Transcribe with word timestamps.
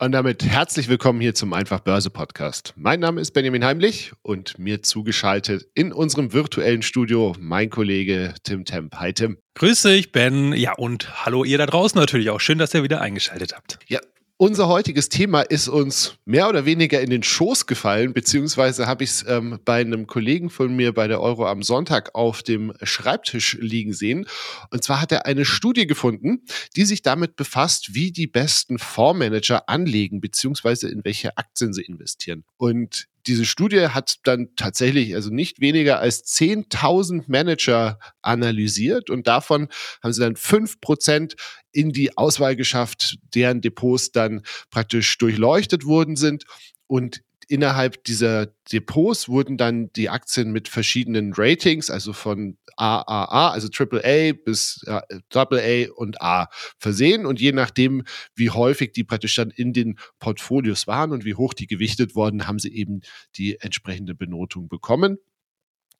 Und 0.00 0.10
damit 0.10 0.44
herzlich 0.44 0.88
willkommen 0.88 1.20
hier 1.20 1.36
zum 1.36 1.52
Einfach 1.52 1.78
Börse 1.78 2.10
Podcast. 2.10 2.74
Mein 2.74 2.98
Name 2.98 3.20
ist 3.20 3.30
Benjamin 3.30 3.64
Heimlich 3.64 4.12
und 4.22 4.58
mir 4.58 4.82
zugeschaltet 4.82 5.68
in 5.72 5.92
unserem 5.92 6.32
virtuellen 6.32 6.82
Studio 6.82 7.32
mein 7.38 7.70
Kollege 7.70 8.34
Tim 8.42 8.64
Temp. 8.64 8.96
Hi 8.96 9.12
Tim. 9.12 9.38
Grüß 9.54 9.82
dich, 9.82 10.10
Ben. 10.10 10.52
Ja, 10.52 10.72
und 10.72 11.24
hallo 11.24 11.44
ihr 11.44 11.58
da 11.58 11.66
draußen 11.66 11.96
natürlich 11.96 12.30
auch. 12.30 12.40
Schön, 12.40 12.58
dass 12.58 12.74
ihr 12.74 12.82
wieder 12.82 13.00
eingeschaltet 13.00 13.54
habt. 13.54 13.78
Ja, 13.86 14.00
unser 14.36 14.68
heutiges 14.68 15.08
Thema 15.08 15.42
ist 15.42 15.68
uns 15.68 16.16
mehr 16.24 16.48
oder 16.48 16.64
weniger 16.64 17.00
in 17.00 17.10
den 17.10 17.22
Schoß 17.22 17.66
gefallen, 17.66 18.12
beziehungsweise 18.12 18.86
habe 18.86 19.04
ich 19.04 19.10
es 19.10 19.24
ähm, 19.28 19.60
bei 19.64 19.80
einem 19.80 20.06
Kollegen 20.06 20.50
von 20.50 20.74
mir 20.74 20.92
bei 20.92 21.06
der 21.06 21.20
Euro 21.20 21.46
am 21.46 21.62
Sonntag 21.62 22.14
auf 22.14 22.42
dem 22.42 22.72
Schreibtisch 22.82 23.56
liegen 23.60 23.92
sehen. 23.92 24.26
Und 24.70 24.82
zwar 24.82 25.00
hat 25.00 25.12
er 25.12 25.26
eine 25.26 25.44
Studie 25.44 25.86
gefunden, 25.86 26.42
die 26.74 26.84
sich 26.84 27.02
damit 27.02 27.36
befasst, 27.36 27.94
wie 27.94 28.10
die 28.10 28.26
besten 28.26 28.78
Fondsmanager 28.78 29.68
anlegen, 29.68 30.20
beziehungsweise 30.20 30.88
in 30.88 31.04
welche 31.04 31.36
Aktien 31.36 31.72
sie 31.72 31.82
investieren. 31.82 32.44
Und 32.56 33.06
diese 33.26 33.44
Studie 33.44 33.88
hat 33.88 34.16
dann 34.24 34.48
tatsächlich 34.56 35.14
also 35.14 35.30
nicht 35.30 35.60
weniger 35.60 35.98
als 35.98 36.24
10.000 36.24 37.24
Manager 37.26 37.98
analysiert 38.22 39.10
und 39.10 39.26
davon 39.26 39.68
haben 40.02 40.12
sie 40.12 40.20
dann 40.20 40.36
fünf 40.36 40.80
Prozent 40.80 41.34
in 41.72 41.90
die 41.90 42.16
Auswahl 42.16 42.56
geschafft, 42.56 43.18
deren 43.34 43.60
Depots 43.60 44.12
dann 44.12 44.42
praktisch 44.70 45.18
durchleuchtet 45.18 45.84
worden 45.84 46.16
sind. 46.16 46.44
Und 46.86 47.22
innerhalb 47.48 48.04
dieser 48.04 48.46
Depots 48.72 49.28
wurden 49.28 49.56
dann 49.56 49.92
die 49.92 50.10
Aktien 50.10 50.52
mit 50.52 50.68
verschiedenen 50.68 51.32
Ratings, 51.34 51.90
also 51.90 52.12
von 52.12 52.56
AAA, 52.76 53.50
also 53.50 53.68
AAA 53.68 54.32
bis 54.32 54.84
äh, 54.86 55.00
AA 55.32 55.92
und 55.94 56.20
A 56.20 56.48
versehen. 56.78 57.26
Und 57.26 57.40
je 57.40 57.52
nachdem, 57.52 58.04
wie 58.34 58.50
häufig 58.50 58.92
die 58.92 59.04
praktisch 59.04 59.36
dann 59.36 59.50
in 59.50 59.72
den 59.72 59.98
Portfolios 60.18 60.86
waren 60.86 61.12
und 61.12 61.24
wie 61.24 61.34
hoch 61.34 61.54
die 61.54 61.66
gewichtet 61.66 62.14
wurden, 62.14 62.46
haben 62.46 62.58
sie 62.58 62.74
eben 62.74 63.00
die 63.36 63.60
entsprechende 63.60 64.14
Benotung 64.14 64.68
bekommen. 64.68 65.18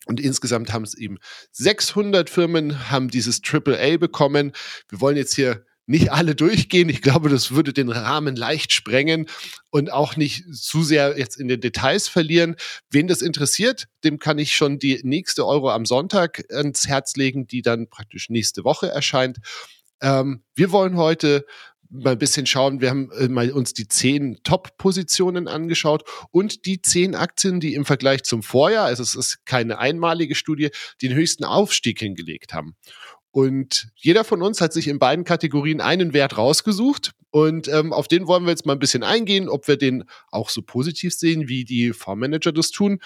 Und 0.06 0.20
insgesamt 0.20 0.72
haben 0.72 0.84
es 0.84 0.94
eben 0.94 1.18
600 1.52 2.28
Firmen 2.28 2.90
haben 2.90 3.08
dieses 3.08 3.40
AAA 3.42 3.96
bekommen. 3.96 4.52
Wir 4.88 5.00
wollen 5.00 5.16
jetzt 5.16 5.34
hier 5.34 5.64
nicht 5.86 6.12
alle 6.12 6.34
durchgehen. 6.34 6.88
Ich 6.88 7.02
glaube, 7.02 7.28
das 7.28 7.50
würde 7.50 7.72
den 7.72 7.90
Rahmen 7.90 8.36
leicht 8.36 8.72
sprengen 8.72 9.26
und 9.70 9.92
auch 9.92 10.16
nicht 10.16 10.44
zu 10.54 10.82
sehr 10.82 11.18
jetzt 11.18 11.38
in 11.38 11.48
den 11.48 11.60
Details 11.60 12.08
verlieren. 12.08 12.56
Wen 12.90 13.06
das 13.06 13.22
interessiert, 13.22 13.86
dem 14.02 14.18
kann 14.18 14.38
ich 14.38 14.56
schon 14.56 14.78
die 14.78 15.00
nächste 15.02 15.46
Euro 15.46 15.70
am 15.70 15.84
Sonntag 15.84 16.44
ans 16.50 16.88
Herz 16.88 17.16
legen, 17.16 17.46
die 17.46 17.62
dann 17.62 17.88
praktisch 17.88 18.30
nächste 18.30 18.64
Woche 18.64 18.88
erscheint. 18.88 19.38
Ähm, 20.00 20.42
wir 20.54 20.72
wollen 20.72 20.96
heute 20.96 21.44
mal 21.90 22.12
ein 22.12 22.18
bisschen 22.18 22.46
schauen. 22.46 22.80
Wir 22.80 22.90
haben 22.90 23.10
äh, 23.12 23.28
mal 23.28 23.50
uns 23.52 23.72
die 23.72 23.88
zehn 23.88 24.38
Top-Positionen 24.42 25.48
angeschaut 25.48 26.02
und 26.30 26.66
die 26.66 26.82
zehn 26.82 27.14
Aktien, 27.14 27.60
die 27.60 27.74
im 27.74 27.84
Vergleich 27.84 28.24
zum 28.24 28.42
Vorjahr, 28.42 28.86
also 28.86 29.02
es 29.02 29.14
ist 29.14 29.46
keine 29.46 29.78
einmalige 29.78 30.34
Studie, 30.34 30.70
den 31.02 31.14
höchsten 31.14 31.44
Aufstieg 31.44 32.00
hingelegt 32.00 32.52
haben. 32.52 32.76
Und 33.34 33.88
jeder 33.96 34.22
von 34.22 34.42
uns 34.42 34.60
hat 34.60 34.72
sich 34.72 34.86
in 34.86 35.00
beiden 35.00 35.24
Kategorien 35.24 35.80
einen 35.80 36.12
Wert 36.12 36.38
rausgesucht. 36.38 37.10
Und 37.30 37.66
ähm, 37.66 37.92
auf 37.92 38.06
den 38.06 38.28
wollen 38.28 38.44
wir 38.44 38.50
jetzt 38.50 38.64
mal 38.64 38.74
ein 38.74 38.78
bisschen 38.78 39.02
eingehen, 39.02 39.48
ob 39.48 39.66
wir 39.66 39.76
den 39.76 40.04
auch 40.30 40.48
so 40.50 40.62
positiv 40.62 41.12
sehen, 41.12 41.48
wie 41.48 41.64
die 41.64 41.92
Fondsmanager 41.92 42.52
das 42.52 42.70
tun. 42.70 43.00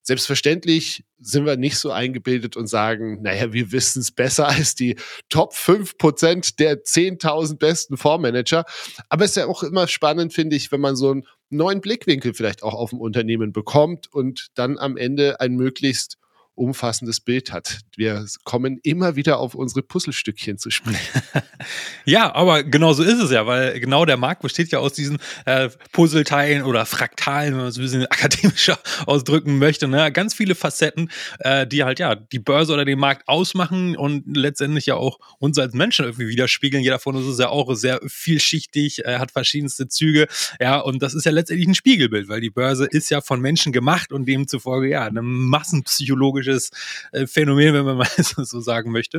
Selbstverständlich 0.00 1.04
sind 1.18 1.44
wir 1.44 1.58
nicht 1.58 1.76
so 1.76 1.90
eingebildet 1.90 2.56
und 2.56 2.66
sagen, 2.66 3.20
naja, 3.20 3.52
wir 3.52 3.72
wissen 3.72 4.00
es 4.00 4.10
besser 4.10 4.48
als 4.48 4.74
die 4.74 4.96
Top 5.28 5.52
5% 5.52 6.56
der 6.56 6.82
10.000 6.82 7.58
besten 7.58 7.98
Fondsmanager. 7.98 8.64
Aber 9.10 9.26
es 9.26 9.32
ist 9.32 9.36
ja 9.36 9.46
auch 9.48 9.62
immer 9.62 9.86
spannend, 9.86 10.32
finde 10.32 10.56
ich, 10.56 10.72
wenn 10.72 10.80
man 10.80 10.96
so 10.96 11.10
einen 11.10 11.26
neuen 11.50 11.82
Blickwinkel 11.82 12.32
vielleicht 12.32 12.62
auch 12.62 12.72
auf 12.72 12.94
ein 12.94 13.00
Unternehmen 13.00 13.52
bekommt 13.52 14.10
und 14.10 14.46
dann 14.54 14.78
am 14.78 14.96
Ende 14.96 15.40
ein 15.40 15.56
möglichst 15.56 16.16
umfassendes 16.54 17.20
Bild 17.20 17.52
hat. 17.52 17.80
Wir 17.96 18.24
kommen 18.44 18.78
immer 18.82 19.16
wieder 19.16 19.38
auf 19.38 19.54
unsere 19.54 19.82
Puzzlestückchen 19.82 20.58
zu 20.58 20.70
sprechen. 20.70 21.22
ja, 22.04 22.34
aber 22.34 22.62
genau 22.62 22.92
so 22.92 23.02
ist 23.02 23.20
es 23.20 23.30
ja, 23.30 23.46
weil 23.46 23.80
genau 23.80 24.04
der 24.04 24.16
Markt 24.16 24.42
besteht 24.42 24.70
ja 24.70 24.78
aus 24.78 24.92
diesen 24.92 25.18
äh, 25.46 25.68
Puzzleteilen 25.92 26.62
oder 26.62 26.86
Fraktalen, 26.86 27.54
wenn 27.54 27.60
man 27.60 27.68
es 27.68 27.76
ein 27.76 27.82
bisschen 27.82 28.06
akademischer 28.10 28.78
ausdrücken 29.06 29.58
möchte. 29.58 29.88
Ne? 29.88 30.12
Ganz 30.12 30.34
viele 30.34 30.54
Facetten, 30.54 31.10
äh, 31.40 31.66
die 31.66 31.82
halt 31.84 31.98
ja 31.98 32.14
die 32.14 32.38
Börse 32.38 32.72
oder 32.72 32.84
den 32.84 32.98
Markt 32.98 33.28
ausmachen 33.28 33.96
und 33.96 34.36
letztendlich 34.36 34.86
ja 34.86 34.94
auch 34.94 35.18
uns 35.38 35.58
als 35.58 35.74
Menschen 35.74 36.04
irgendwie 36.04 36.28
widerspiegeln. 36.28 36.82
Jeder 36.82 36.98
von 37.00 37.16
uns 37.16 37.26
ist 37.26 37.40
ja 37.40 37.48
auch 37.48 37.74
sehr 37.74 38.00
vielschichtig, 38.06 39.04
äh, 39.04 39.18
hat 39.18 39.32
verschiedenste 39.32 39.88
Züge. 39.88 40.28
Ja, 40.60 40.78
und 40.78 41.02
das 41.02 41.14
ist 41.14 41.24
ja 41.24 41.32
letztendlich 41.32 41.68
ein 41.68 41.74
Spiegelbild, 41.74 42.28
weil 42.28 42.40
die 42.40 42.50
Börse 42.50 42.86
ist 42.86 43.10
ja 43.10 43.20
von 43.20 43.40
Menschen 43.40 43.72
gemacht 43.72 44.12
und 44.12 44.26
demzufolge 44.26 44.88
ja 44.88 45.04
eine 45.04 45.22
massenpsychologische 45.22 46.43
psychologisches 46.44 46.70
äh, 47.12 47.26
Phänomen, 47.26 47.74
wenn 47.74 47.84
man 47.84 47.96
mal 47.98 48.08
so 48.16 48.60
sagen 48.60 48.92
möchte. 48.92 49.18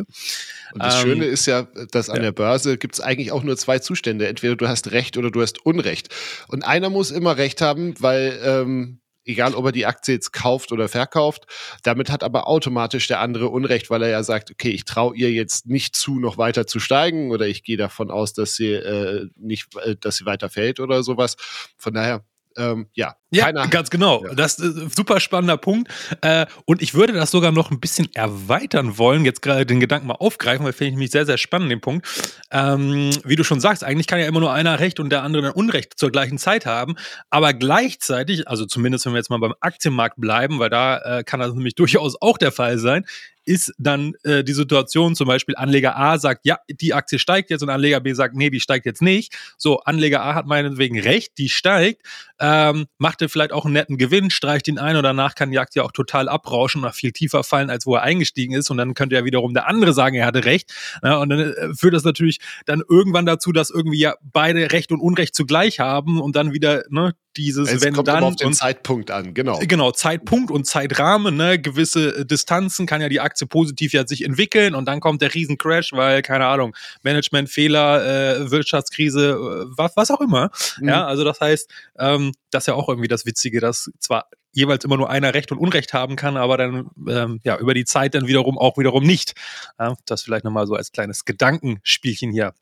Und 0.74 0.84
das 0.84 0.96
ähm, 0.96 1.10
Schöne 1.10 1.26
ist 1.26 1.46
ja, 1.46 1.64
dass 1.92 2.10
an 2.10 2.18
ja. 2.18 2.24
der 2.24 2.32
Börse 2.32 2.78
gibt 2.78 2.96
es 2.96 3.02
eigentlich 3.02 3.32
auch 3.32 3.44
nur 3.44 3.58
zwei 3.58 3.80
Zustände. 3.80 4.28
Entweder 4.28 4.56
du 4.56 4.68
hast 4.68 4.92
Recht 4.92 5.18
oder 5.18 5.32
du 5.32 5.42
hast 5.42 5.66
Unrecht. 5.66 6.10
Und 6.48 6.64
einer 6.64 6.90
muss 6.90 7.12
immer 7.12 7.38
Recht 7.38 7.62
haben, 7.62 7.96
weil 8.00 8.40
ähm, 8.44 9.00
egal 9.28 9.56
ob 9.56 9.66
er 9.66 9.72
die 9.72 9.88
Aktie 9.88 10.14
jetzt 10.14 10.34
kauft 10.34 10.72
oder 10.72 10.88
verkauft. 10.88 11.46
Damit 11.82 12.12
hat 12.12 12.24
aber 12.24 12.48
automatisch 12.48 13.08
der 13.08 13.22
andere 13.22 13.50
Unrecht, 13.50 13.90
weil 13.90 14.04
er 14.04 14.10
ja 14.10 14.22
sagt, 14.22 14.52
okay, 14.52 14.70
ich 14.70 14.86
traue 14.86 15.16
ihr 15.16 15.32
jetzt 15.32 15.66
nicht 15.66 15.96
zu, 15.96 16.20
noch 16.20 16.38
weiter 16.38 16.68
zu 16.68 16.80
steigen 16.80 17.32
oder 17.32 17.48
ich 17.48 17.64
gehe 17.64 17.78
davon 17.78 18.12
aus, 18.12 18.34
dass 18.34 18.56
sie 18.56 18.74
äh, 18.74 19.28
nicht, 19.36 19.76
äh, 19.84 19.96
dass 20.00 20.18
sie 20.18 20.28
weiter 20.28 20.50
fällt 20.50 20.80
oder 20.80 21.02
sowas. 21.02 21.38
Von 21.76 21.96
daher 21.96 22.24
ähm, 22.58 22.88
ja, 22.94 23.16
ja, 23.32 23.46
keiner. 23.46 23.68
ganz 23.68 23.90
genau. 23.90 24.24
Ja. 24.24 24.34
Das 24.34 24.60
ist 24.60 24.78
ein 24.78 24.90
super 24.90 25.20
spannender 25.20 25.58
Punkt. 25.58 25.92
Äh, 26.22 26.46
und 26.66 26.82
ich 26.82 26.94
würde 26.94 27.14
das 27.14 27.32
sogar 27.32 27.52
noch 27.52 27.72
ein 27.72 27.80
bisschen 27.80 28.08
erweitern 28.14 28.98
wollen, 28.98 29.26
jetzt 29.26 29.42
gerade 29.42 29.66
den 29.66 29.80
Gedanken 29.80 30.08
mal 30.08 30.16
aufgreifen, 30.16 30.66
weil 30.66 30.74
finde 30.74 30.92
ich 30.92 30.98
mich 30.98 31.12
sehr, 31.12 31.26
sehr 31.26 31.38
spannend, 31.38 31.72
den 31.72 31.82
Punkt. 31.82 32.08
Ähm, 32.52 33.12
wie 33.24 33.36
du 33.36 33.44
schon 33.44 33.60
sagst, 33.60 33.84
eigentlich 33.84 34.08
kann 34.08 34.20
ja 34.20 34.28
immer 34.28 34.40
nur 34.40 34.54
einer 34.54 34.80
Recht 34.80 35.00
und 35.00 35.10
der 35.10 35.24
andere 35.24 35.44
dann 35.44 35.52
Unrecht 35.52 35.94
zur 35.98 36.12
gleichen 36.12 36.38
Zeit 36.38 36.66
haben. 36.66 36.96
Aber 37.30 37.54
gleichzeitig, 37.54 38.48
also 38.48 38.66
zumindest 38.66 39.06
wenn 39.06 39.14
wir 39.14 39.18
jetzt 39.18 39.30
mal 39.30 39.40
beim 39.40 39.56
Aktienmarkt 39.60 40.20
bleiben, 40.20 40.60
weil 40.60 40.70
da 40.70 41.20
äh, 41.20 41.24
kann 41.24 41.40
das 41.40 41.54
nämlich 41.54 41.76
durchaus 41.76 42.16
auch 42.22 42.38
der 42.38 42.52
Fall 42.52 42.78
sein, 42.78 43.06
ist 43.46 43.74
dann 43.78 44.14
äh, 44.24 44.44
die 44.44 44.54
Situation, 44.54 45.16
zum 45.16 45.28
Beispiel 45.28 45.56
Anleger 45.56 45.96
A 45.98 46.18
sagt, 46.18 46.46
ja, 46.46 46.58
die 46.70 46.94
Aktie 46.94 47.20
steigt 47.20 47.50
jetzt 47.50 47.62
und 47.62 47.70
Anleger 47.70 48.00
B 48.00 48.14
sagt, 48.14 48.36
nee, 48.36 48.50
die 48.50 48.60
steigt 48.60 48.86
jetzt 48.86 49.02
nicht. 49.02 49.36
So, 49.58 49.80
Anleger 49.82 50.24
A 50.24 50.34
hat 50.34 50.48
meinetwegen 50.48 51.00
recht, 51.00 51.38
die 51.38 51.50
steigt, 51.50 52.02
ähm, 52.40 52.86
macht 52.98 53.22
er 53.22 53.30
vielleicht 53.30 53.52
auch 53.52 53.66
einen 53.66 53.74
netten 53.74 53.98
Gewinn, 53.98 54.30
streicht 54.30 54.68
ihn 54.68 54.78
ein 54.78 54.96
und 54.96 55.04
danach 55.04 55.36
kann 55.36 55.52
die 55.52 55.60
Aktie 55.60 55.84
auch 55.84 55.92
total 55.92 56.28
abrauschen 56.28 56.84
und 56.84 56.94
viel 56.94 57.12
tiefer 57.12 57.44
fallen, 57.44 57.70
als 57.70 57.86
wo 57.86 57.96
er 57.96 58.02
eingestiegen 58.02 58.54
ist 58.54 58.70
und 58.70 58.78
dann 58.78 58.94
könnte 58.94 59.16
ja 59.16 59.26
wiederum 59.26 59.54
der 59.54 59.68
andere 59.68 59.94
sagen, 59.94 60.16
er 60.16 60.26
hatte 60.26 60.46
recht. 60.46 60.74
Ja, 61.04 61.18
und 61.18 61.30
dann 61.30 61.40
äh, 61.40 61.74
führt 61.74 61.94
das 61.94 62.04
natürlich 62.04 62.40
dann 62.66 62.84
irgendwann 62.88 63.26
dazu, 63.26 63.52
dass 63.52 63.70
irgendwie 63.70 64.00
ja 64.00 64.16
beide 64.22 64.72
Recht 64.72 64.92
und 64.92 65.00
Unrecht 65.00 65.36
zugleich 65.36 65.80
haben 65.80 66.20
und 66.20 66.36
dann 66.36 66.54
wieder 66.54 66.84
ne, 66.90 67.14
dieses 67.38 67.72
es 67.72 67.84
wenn 67.84 67.94
kommt 67.94 68.08
dann 68.08 68.24
auf 68.24 68.36
den 68.36 68.48
und, 68.48 68.54
Zeitpunkt 68.54 69.12
an, 69.12 69.34
genau. 69.34 69.60
Genau, 69.60 69.92
Zeitpunkt 69.92 70.52
und 70.52 70.66
Zeitrahmen, 70.66 71.36
ne, 71.36 71.60
gewisse 71.60 72.18
äh, 72.18 72.26
Distanzen 72.26 72.86
kann 72.86 73.02
ja 73.02 73.10
die 73.10 73.20
Aktie 73.20 73.48
positiv 73.48 73.94
ja 73.94 74.08
sich 74.08 74.24
entwickeln 74.24 74.76
und 74.76 74.86
dann 74.86 75.00
kommt 75.00 75.22
der 75.22 75.34
Riesencrash, 75.34 75.92
weil 75.94 76.22
keine 76.22 76.46
Ahnung, 76.48 76.76
Managementfehler, 77.04 78.40
äh, 78.40 78.52
Wirtschaftskrise, 78.52 79.32
äh, 79.32 79.66
was, 79.76 79.96
was 79.96 80.12
auch 80.12 80.22
immer. 80.22 80.50
Mhm. 80.80 80.90
Ja, 80.90 81.06
also 81.06 81.24
das 81.24 81.40
heißt, 81.42 81.72
ähm, 82.00 82.25
das 82.52 82.64
ist 82.64 82.68
ja 82.68 82.74
auch 82.76 82.90
irgendwie 82.90 83.08
das 83.08 83.26
Witzige, 83.26 83.60
dass 83.60 83.92
zwar 84.00 84.30
jeweils 84.52 84.86
immer 84.86 84.98
nur 84.98 85.10
einer 85.10 85.34
Recht 85.34 85.52
und 85.52 85.58
Unrecht 85.58 85.94
haben 85.94 86.16
kann, 86.16 86.38
aber 86.38 86.58
dann 86.58 86.90
ähm, 87.08 87.42
ja 87.44 87.58
über 87.58 87.74
die 87.74 87.86
Zeit 87.86 88.16
dann 88.16 88.28
wiederum 88.28 88.58
auch 88.58 88.78
wiederum 88.78 89.04
nicht. 89.04 89.34
Ja, 89.80 89.96
das 90.06 90.24
vielleicht 90.24 90.46
nochmal 90.46 90.68
so 90.68 90.76
als 90.76 90.92
kleines 90.92 91.26
Gedankenspielchen 91.26 92.32
hier 92.32 92.54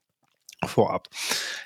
vorab. 0.68 1.08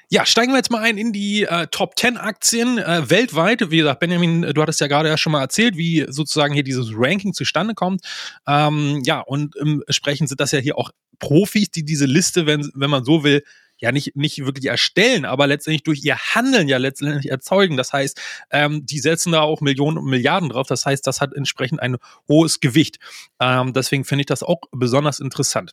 Ja, 0.09 0.25
steigen 0.25 0.51
wir 0.51 0.57
jetzt 0.57 0.71
mal 0.71 0.81
ein 0.81 0.97
in 0.97 1.13
die 1.13 1.43
äh, 1.43 1.67
Top 1.67 1.97
10 1.97 2.17
Aktien 2.17 2.77
äh, 2.77 3.09
weltweit. 3.09 3.69
Wie 3.69 3.77
gesagt, 3.77 3.99
Benjamin, 3.99 4.41
du 4.41 4.61
hattest 4.61 4.81
ja 4.81 4.87
gerade 4.87 5.09
ja 5.09 5.17
schon 5.17 5.31
mal 5.31 5.41
erzählt, 5.41 5.77
wie 5.77 6.05
sozusagen 6.09 6.53
hier 6.53 6.63
dieses 6.63 6.89
Ranking 6.93 7.33
zustande 7.33 7.73
kommt. 7.73 8.01
Ähm, 8.47 9.01
ja, 9.05 9.19
und 9.19 9.55
entsprechend 9.55 10.29
sind 10.29 10.41
das 10.41 10.51
ja 10.51 10.59
hier 10.59 10.77
auch 10.77 10.91
Profis, 11.19 11.71
die 11.71 11.83
diese 11.83 12.05
Liste, 12.05 12.45
wenn, 12.45 12.69
wenn 12.73 12.89
man 12.89 13.03
so 13.03 13.23
will, 13.23 13.43
ja 13.79 13.91
nicht, 13.91 14.15
nicht 14.15 14.45
wirklich 14.45 14.65
erstellen, 14.65 15.25
aber 15.25 15.47
letztendlich 15.47 15.83
durch 15.83 16.03
ihr 16.03 16.17
Handeln 16.17 16.67
ja 16.67 16.77
letztendlich 16.77 17.29
erzeugen. 17.31 17.77
Das 17.77 17.93
heißt, 17.93 18.19
ähm, 18.51 18.85
die 18.85 18.99
setzen 18.99 19.31
da 19.31 19.41
auch 19.41 19.61
Millionen 19.61 19.97
und 19.97 20.05
Milliarden 20.05 20.49
drauf. 20.49 20.67
Das 20.67 20.85
heißt, 20.85 21.05
das 21.05 21.21
hat 21.21 21.33
entsprechend 21.33 21.81
ein 21.81 21.97
hohes 22.27 22.59
Gewicht. 22.59 22.99
Ähm, 23.39 23.73
deswegen 23.73 24.05
finde 24.05 24.21
ich 24.21 24.27
das 24.27 24.43
auch 24.43 24.61
besonders 24.71 25.19
interessant. 25.19 25.71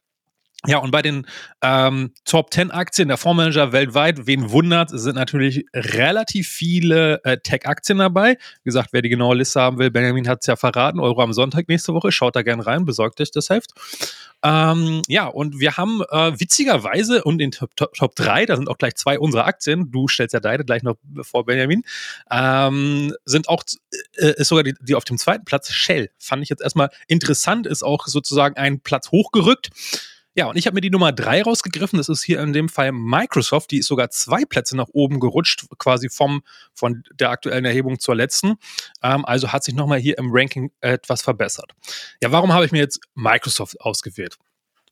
Ja, 0.67 0.79
und 0.79 0.91
bei 0.91 1.03
den 1.03 1.27
ähm, 1.63 2.13
Top 2.25 2.53
10 2.53 2.71
Aktien 2.71 3.09
der 3.09 3.19
Fondsmanager 3.19 3.73
weltweit, 3.73 4.27
wen 4.27 4.51
wundert, 4.51 4.91
sind 4.91 5.17
natürlich 5.17 5.67
relativ 5.75 6.49
viele 6.49 7.23
äh, 7.25 7.37
Tech-Aktien 7.37 7.99
dabei. 7.99 8.39
Wie 8.63 8.69
gesagt, 8.69 8.91
wer 8.93 9.03
die 9.03 9.11
genaue 9.11 9.37
Liste 9.37 9.61
haben 9.61 9.79
will, 9.79 9.91
Benjamin 9.91 10.27
hat 10.27 10.41
es 10.41 10.47
ja 10.47 10.57
verraten, 10.57 11.01
Euro 11.01 11.23
am 11.23 11.33
Sonntag 11.33 11.69
nächste 11.69 11.93
Woche, 11.93 12.13
schaut 12.13 12.35
da 12.37 12.43
gerne 12.43 12.67
rein, 12.67 12.87
besorgt 12.87 13.21
euch 13.21 13.31
das 13.31 13.51
Heft. 13.51 13.73
Ähm, 14.43 15.01
ja, 15.09 15.27
und 15.27 15.59
wir 15.59 15.79
haben 15.79 16.03
äh, 16.11 16.39
witzigerweise 16.39 17.25
und 17.25 17.41
in 17.41 17.51
Top, 17.51 17.75
Top, 17.77 17.95
Top 17.95 18.15
3, 18.15 18.45
da 18.45 18.57
sind 18.57 18.69
auch 18.69 18.77
gleich 18.77 18.95
zwei 18.95 19.19
unserer 19.19 19.47
Aktien, 19.47 19.91
du 19.91 20.07
stellst 20.07 20.35
ja 20.35 20.41
deine 20.41 20.65
gleich 20.65 20.83
noch 20.83 20.97
vor, 21.23 21.47
Benjamin, 21.47 21.83
ähm, 22.31 23.15
sind 23.25 23.49
auch, 23.49 23.65
äh, 24.17 24.35
ist 24.37 24.49
sogar 24.49 24.65
die, 24.65 24.75
die 24.81 24.95
auf 24.95 25.05
dem 25.05 25.17
zweiten 25.17 25.47
Platz 25.47 25.73
Shell. 25.73 26.11
Fand 26.19 26.43
ich 26.43 26.51
jetzt 26.51 26.63
erstmal 26.63 26.91
interessant, 27.09 27.67
ist 27.67 27.83
auch 27.83 28.07
sozusagen 28.07 28.57
ein 28.57 28.81
Platz 28.81 29.11
hochgerückt. 29.11 29.71
Ja, 30.37 30.47
und 30.47 30.57
ich 30.57 30.67
habe 30.67 30.75
mir 30.75 30.81
die 30.81 30.91
Nummer 30.91 31.13
drei 31.13 31.43
rausgegriffen. 31.43 31.97
Das 31.97 32.09
ist 32.09 32.23
hier 32.23 32.41
in 32.41 32.53
dem 32.53 32.69
Fall 32.69 32.91
Microsoft. 32.91 33.71
Die 33.71 33.79
ist 33.79 33.87
sogar 33.87 34.11
zwei 34.11 34.45
Plätze 34.45 34.77
nach 34.77 34.89
oben 34.93 35.21
gerutscht, 35.21 35.67
quasi 35.79 36.09
vom, 36.09 36.43
von 36.73 37.05
der 37.15 37.31
aktuellen 37.31 37.65
Erhebung 37.65 38.01
zur 38.01 38.17
letzten. 38.17 38.55
Ähm, 39.03 39.25
also 39.25 39.53
hat 39.53 39.63
sich 39.63 39.75
nochmal 39.75 39.99
hier 39.99 40.19
im 40.19 40.31
Ranking 40.33 40.73
etwas 40.81 41.23
verbessert. 41.23 41.73
Ja, 42.21 42.33
warum 42.33 42.53
habe 42.53 42.65
ich 42.65 42.73
mir 42.73 42.79
jetzt 42.79 43.01
Microsoft 43.15 43.81
ausgewählt? 43.81 44.37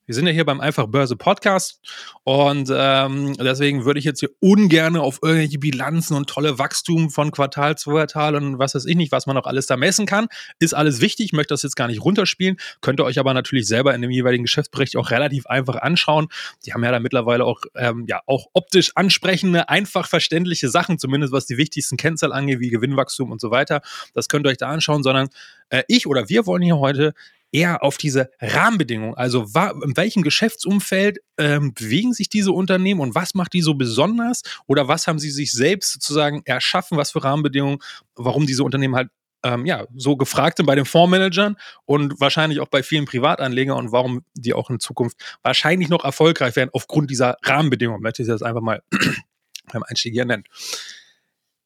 Wir 0.05 0.17
sind 0.17 0.27
ja 0.27 0.33
hier 0.33 0.45
beim 0.45 0.61
Einfach 0.61 0.89
Börse 0.89 1.15
Podcast 1.15 1.81
und 2.25 2.69
ähm, 2.75 3.35
deswegen 3.37 3.85
würde 3.85 4.01
ich 4.01 4.05
jetzt 4.05 4.19
hier 4.19 4.31
ungern 4.41 4.97
auf 4.97 5.21
irgendwelche 5.23 5.61
Bilanzen 5.61 6.17
und 6.17 6.29
tolle 6.29 6.59
Wachstum 6.59 7.09
von 7.09 7.31
Quartal 7.31 7.79
zu 7.79 7.91
Quartal 7.91 8.35
und 8.35 8.59
was 8.59 8.75
weiß 8.75 8.87
ich 8.87 8.97
nicht, 8.97 9.13
was 9.13 9.27
man 9.27 9.37
noch 9.37 9.47
alles 9.47 9.67
da 9.67 9.77
messen 9.77 10.05
kann. 10.05 10.27
Ist 10.59 10.75
alles 10.75 11.01
wichtig, 11.01 11.27
ich 11.27 11.33
möchte 11.33 11.55
das 11.55 11.63
jetzt 11.63 11.77
gar 11.77 11.87
nicht 11.87 12.03
runterspielen, 12.03 12.57
könnt 12.81 12.99
ihr 12.99 13.05
euch 13.05 13.21
aber 13.21 13.33
natürlich 13.33 13.69
selber 13.69 13.95
in 13.95 14.03
dem 14.03 14.11
jeweiligen 14.11 14.43
Geschäftsbericht 14.43 14.97
auch 14.97 15.13
relativ 15.13 15.47
einfach 15.47 15.77
anschauen. 15.77 16.27
Die 16.67 16.73
haben 16.73 16.83
ja 16.83 16.91
da 16.91 16.99
mittlerweile 16.99 17.45
auch, 17.45 17.61
ähm, 17.77 18.05
ja, 18.09 18.23
auch 18.27 18.47
optisch 18.55 18.91
ansprechende, 18.97 19.69
einfach 19.69 20.09
verständliche 20.09 20.69
Sachen, 20.69 20.99
zumindest 20.99 21.33
was 21.33 21.47
die 21.47 21.59
wichtigsten 21.59 21.97
Kennzahlen 21.97 22.33
angeht, 22.33 22.59
wie 22.59 22.71
Gewinnwachstum 22.71 23.31
und 23.31 23.41
so 23.41 23.53
weiter. 23.53 23.83
Das 24.15 24.27
könnt 24.27 24.47
ihr 24.47 24.51
euch 24.51 24.59
da 24.59 24.69
anschauen, 24.69 25.05
sondern 25.05 25.29
äh, 25.69 25.85
ich 25.87 26.09
oder 26.09 26.29
wir 26.29 26.45
wollen 26.47 26.63
hier 26.63 26.79
heute 26.79 27.15
eher 27.53 27.83
auf 27.85 27.99
diese 27.99 28.31
Rahmenbedingungen. 28.41 29.15
Also 29.15 29.43
in 29.85 29.97
welchem 29.97 30.23
Geschäftsumfeld 30.23 31.19
ähm, 31.39 31.75
bewegen 31.75 32.13
sich 32.15 32.29
diese 32.29 32.53
Unternehmen 32.53 33.01
und 33.01 33.15
was 33.15 33.35
macht 33.35 33.53
die 33.53 33.63
so 33.63 33.75
besonders? 33.75 34.43
Oder 34.67 34.89
was 34.89 35.07
haben 35.07 35.19
sie 35.19 35.31
sich 35.31 35.53
selbst 35.53 35.93
sozusagen 35.93 36.43
erschaffen? 36.45 36.97
Was 36.97 37.13
für 37.13 37.23
Rahmenbedingungen, 37.23 37.79
warum 38.17 38.47
diese 38.47 38.65
Unternehmen 38.65 38.97
halt 38.97 39.11
ähm, 39.45 39.67
ja, 39.67 39.87
so 39.95 40.17
gefragt 40.17 40.59
sind 40.59 40.67
bei 40.67 40.75
den 40.75 40.85
Fondsmanagern 40.85 41.57
und 41.85 42.21
wahrscheinlich 42.21 42.61
auch 42.61 42.69
bei 42.69 42.83
vielen 42.83 43.05
Privatanlegern 43.05 43.77
und 43.77 43.93
warum 43.93 44.25
die 44.35 44.55
auch 44.55 44.71
in 44.71 44.81
Zukunft 44.81 45.17
wahrscheinlich 45.43 45.89
noch 45.89 46.05
erfolgreich 46.05 46.57
werden 46.57 46.71
aufgrund 46.73 47.11
dieser 47.11 47.37
Rahmenbedingungen. 47.43 48.03
Möchte 48.03 48.23
ich 48.23 48.29
das 48.29 48.43
einfach 48.43 48.61
mal 48.61 48.83
beim 49.73 49.83
Einstieg 49.83 50.13
hier 50.13 50.25
nennen. 50.25 50.45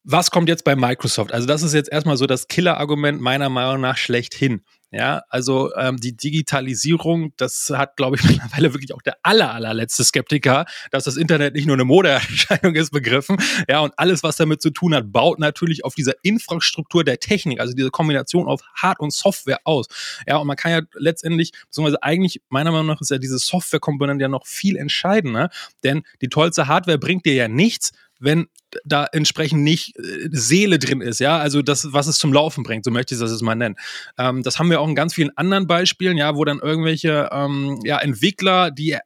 Was 0.03 0.31
kommt 0.31 0.47
jetzt 0.47 0.63
bei 0.63 0.75
Microsoft? 0.75 1.33
Also 1.33 1.47
das 1.47 1.63
ist 1.63 1.73
jetzt 1.73 1.91
erstmal 1.91 2.17
so 2.17 2.27
das 2.27 2.47
Killer-Argument 2.47 3.19
meiner 3.19 3.49
Meinung 3.49 3.81
nach 3.81 3.97
schlechthin. 3.97 4.63
Ja, 4.89 5.23
also 5.27 5.75
ähm, 5.75 5.97
die 5.97 6.15
Digitalisierung, 6.15 7.33
das 7.35 7.69
hat, 7.75 7.97
glaube 7.97 8.15
ich, 8.15 8.23
mittlerweile 8.27 8.73
wirklich 8.73 8.93
auch 8.93 9.01
der 9.01 9.17
aller, 9.21 9.53
allerletzte 9.53 10.05
Skeptiker, 10.05 10.65
dass 10.91 11.03
das 11.03 11.17
Internet 11.17 11.55
nicht 11.55 11.65
nur 11.65 11.75
eine 11.75 11.83
Modeerscheinung 11.83 12.73
ist, 12.75 12.91
begriffen. 12.91 13.37
Ja, 13.69 13.81
und 13.81 13.93
alles, 13.97 14.23
was 14.23 14.37
damit 14.37 14.61
zu 14.61 14.69
tun 14.69 14.95
hat, 14.95 15.11
baut 15.11 15.39
natürlich 15.39 15.83
auf 15.83 15.93
dieser 15.93 16.13
Infrastruktur 16.23 17.03
der 17.03 17.19
Technik, 17.19 17.59
also 17.59 17.73
diese 17.73 17.89
Kombination 17.91 18.47
auf 18.47 18.61
Hard- 18.75 19.01
und 19.01 19.11
Software 19.11 19.59
aus. 19.65 19.87
Ja, 20.25 20.37
und 20.37 20.47
man 20.47 20.55
kann 20.55 20.71
ja 20.71 20.81
letztendlich, 20.93 21.51
beziehungsweise 21.65 22.01
eigentlich, 22.01 22.41
meiner 22.47 22.71
Meinung 22.71 22.87
nach, 22.87 23.01
ist 23.01 23.11
ja 23.11 23.17
diese 23.17 23.39
Softwarekomponente 23.39 24.21
ja 24.21 24.29
noch 24.29 24.47
viel 24.47 24.77
entscheidender, 24.77 25.49
denn 25.83 26.03
die 26.21 26.29
tollste 26.29 26.67
Hardware 26.67 26.97
bringt 26.97 27.25
dir 27.25 27.33
ja 27.33 27.49
nichts, 27.49 27.91
wenn 28.19 28.47
da 28.83 29.05
entsprechend 29.05 29.63
nicht 29.63 29.97
äh, 29.97 30.29
Seele 30.31 30.79
drin 30.79 31.01
ist, 31.01 31.19
ja, 31.19 31.37
also 31.37 31.61
das, 31.61 31.93
was 31.93 32.07
es 32.07 32.17
zum 32.17 32.33
Laufen 32.33 32.63
bringt, 32.63 32.85
so 32.85 32.91
möchte 32.91 33.15
ich 33.15 33.21
das 33.21 33.31
jetzt 33.31 33.41
mal 33.41 33.55
nennen. 33.55 33.75
Ähm, 34.17 34.43
das 34.43 34.59
haben 34.59 34.69
wir 34.69 34.81
auch 34.81 34.87
in 34.87 34.95
ganz 34.95 35.13
vielen 35.13 35.35
anderen 35.37 35.67
Beispielen, 35.67 36.17
ja, 36.17 36.35
wo 36.35 36.43
dann 36.43 36.59
irgendwelche 36.59 37.29
ähm, 37.31 37.79
ja, 37.83 37.99
Entwickler 37.99 38.71
die 38.71 38.91
äh, 38.91 38.99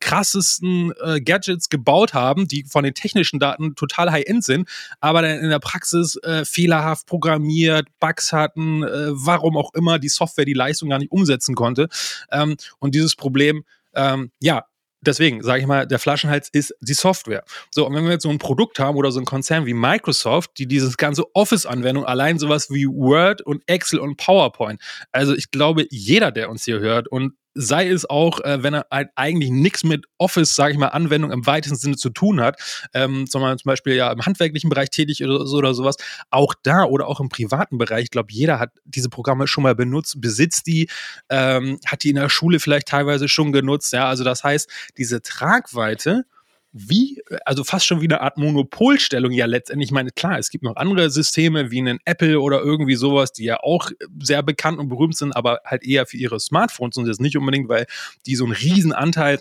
krassesten 0.00 0.92
äh, 1.02 1.20
Gadgets 1.20 1.68
gebaut 1.68 2.14
haben, 2.14 2.48
die 2.48 2.64
von 2.64 2.84
den 2.84 2.94
technischen 2.94 3.38
Daten 3.38 3.74
total 3.74 4.10
high-end 4.10 4.44
sind, 4.44 4.68
aber 5.00 5.22
dann 5.22 5.38
in 5.38 5.50
der 5.50 5.60
Praxis 5.60 6.16
äh, 6.22 6.44
fehlerhaft 6.44 7.06
programmiert, 7.06 7.88
Bugs 8.00 8.32
hatten, 8.32 8.82
äh, 8.82 9.08
warum 9.10 9.56
auch 9.56 9.74
immer 9.74 9.98
die 9.98 10.08
Software 10.08 10.44
die 10.44 10.54
Leistung 10.54 10.88
gar 10.88 10.98
nicht 10.98 11.12
umsetzen 11.12 11.54
konnte. 11.54 11.88
Ähm, 12.30 12.56
und 12.78 12.94
dieses 12.94 13.14
Problem 13.14 13.64
ähm, 13.94 14.30
ja, 14.40 14.64
deswegen 15.02 15.42
sage 15.42 15.60
ich 15.60 15.66
mal, 15.66 15.86
der 15.86 15.98
Flaschenhals 15.98 16.48
ist 16.48 16.74
die 16.80 16.94
Software. 16.94 17.44
So, 17.70 17.86
und 17.86 17.94
wenn 17.94 18.04
wir 18.04 18.12
jetzt 18.12 18.22
so 18.22 18.30
ein 18.30 18.38
Produkt 18.38 18.78
haben 18.78 18.96
oder 18.96 19.12
so 19.12 19.20
ein 19.20 19.26
Konzern 19.26 19.66
wie 19.66 19.74
Microsoft, 19.74 20.58
die 20.58 20.66
dieses 20.66 20.96
ganze 20.96 21.24
Office-Anwendung, 21.34 22.04
allein 22.04 22.38
sowas 22.38 22.70
wie 22.70 22.86
Word 22.86 23.42
und 23.42 23.62
Excel 23.66 23.98
und 23.98 24.16
PowerPoint, 24.16 24.80
also 25.10 25.34
ich 25.34 25.50
glaube, 25.50 25.86
jeder, 25.90 26.30
der 26.32 26.50
uns 26.50 26.64
hier 26.64 26.80
hört 26.80 27.08
und 27.08 27.34
sei 27.54 27.88
es 27.88 28.08
auch, 28.08 28.40
äh, 28.40 28.62
wenn 28.62 28.74
er 28.74 28.86
halt 28.90 29.10
eigentlich 29.14 29.50
nichts 29.50 29.84
mit 29.84 30.06
Office, 30.18 30.54
sage 30.54 30.72
ich 30.72 30.78
mal, 30.78 30.88
Anwendung 30.88 31.30
im 31.30 31.46
weitesten 31.46 31.76
Sinne 31.76 31.96
zu 31.96 32.10
tun 32.10 32.40
hat, 32.40 32.60
ähm, 32.94 33.26
sondern 33.26 33.58
zum 33.58 33.68
Beispiel 33.68 33.94
ja 33.94 34.10
im 34.10 34.24
handwerklichen 34.24 34.70
Bereich 34.70 34.90
tätig 34.90 35.22
oder 35.24 35.46
so 35.46 35.56
oder 35.56 35.74
sowas, 35.74 35.96
auch 36.30 36.54
da 36.62 36.84
oder 36.84 37.06
auch 37.06 37.20
im 37.20 37.28
privaten 37.28 37.78
Bereich, 37.78 38.04
ich 38.04 38.10
glaube, 38.10 38.32
jeder 38.32 38.58
hat 38.58 38.70
diese 38.84 39.08
Programme 39.08 39.46
schon 39.46 39.62
mal 39.62 39.74
benutzt, 39.74 40.20
besitzt 40.20 40.66
die, 40.66 40.88
ähm, 41.28 41.78
hat 41.86 42.02
die 42.04 42.10
in 42.10 42.16
der 42.16 42.28
Schule 42.28 42.60
vielleicht 42.60 42.88
teilweise 42.88 43.28
schon 43.28 43.52
genutzt, 43.52 43.92
ja, 43.92 44.08
also 44.08 44.24
das 44.24 44.44
heißt, 44.44 44.70
diese 44.96 45.22
Tragweite 45.22 46.24
wie, 46.72 47.22
also 47.44 47.64
fast 47.64 47.86
schon 47.86 48.00
wie 48.00 48.06
eine 48.06 48.22
Art 48.22 48.38
Monopolstellung 48.38 49.32
ja 49.32 49.46
letztendlich. 49.46 49.88
Ich 49.88 49.92
meine, 49.92 50.10
klar, 50.10 50.38
es 50.38 50.50
gibt 50.50 50.64
noch 50.64 50.76
andere 50.76 51.10
Systeme 51.10 51.70
wie 51.70 51.80
einen 51.80 51.98
Apple 52.04 52.40
oder 52.40 52.60
irgendwie 52.60 52.94
sowas, 52.94 53.32
die 53.32 53.44
ja 53.44 53.60
auch 53.60 53.90
sehr 54.20 54.42
bekannt 54.42 54.78
und 54.78 54.88
berühmt 54.88 55.16
sind, 55.16 55.36
aber 55.36 55.60
halt 55.64 55.84
eher 55.84 56.06
für 56.06 56.16
ihre 56.16 56.40
Smartphones 56.40 56.96
und 56.96 57.06
das 57.06 57.18
nicht 57.18 57.36
unbedingt, 57.36 57.68
weil 57.68 57.86
die 58.26 58.36
so 58.36 58.44
einen 58.44 58.54
riesen 58.54 58.92
Anteil 58.92 59.40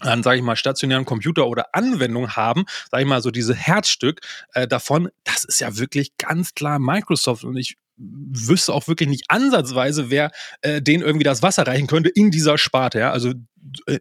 an, 0.00 0.22
sage 0.22 0.38
ich 0.38 0.42
mal, 0.42 0.56
stationären 0.56 1.04
Computer 1.04 1.46
oder 1.46 1.74
Anwendungen 1.74 2.36
haben, 2.36 2.64
sage 2.90 3.04
ich 3.04 3.08
mal, 3.08 3.22
so 3.22 3.30
diese 3.30 3.54
Herzstück 3.54 4.20
äh, 4.52 4.68
davon, 4.68 5.08
das 5.24 5.44
ist 5.44 5.60
ja 5.60 5.78
wirklich 5.78 6.16
ganz 6.18 6.54
klar 6.54 6.78
Microsoft 6.78 7.44
und 7.44 7.56
ich 7.56 7.76
wüsste 7.96 8.72
auch 8.72 8.88
wirklich 8.88 9.08
nicht 9.08 9.24
ansatzweise, 9.28 10.10
wer 10.10 10.30
äh, 10.60 10.82
denen 10.82 11.02
irgendwie 11.02 11.24
das 11.24 11.42
Wasser 11.42 11.66
reichen 11.66 11.86
könnte 11.86 12.08
in 12.10 12.30
dieser 12.30 12.58
Sparte. 12.58 12.98
Ja? 12.98 13.12
Also 13.12 13.32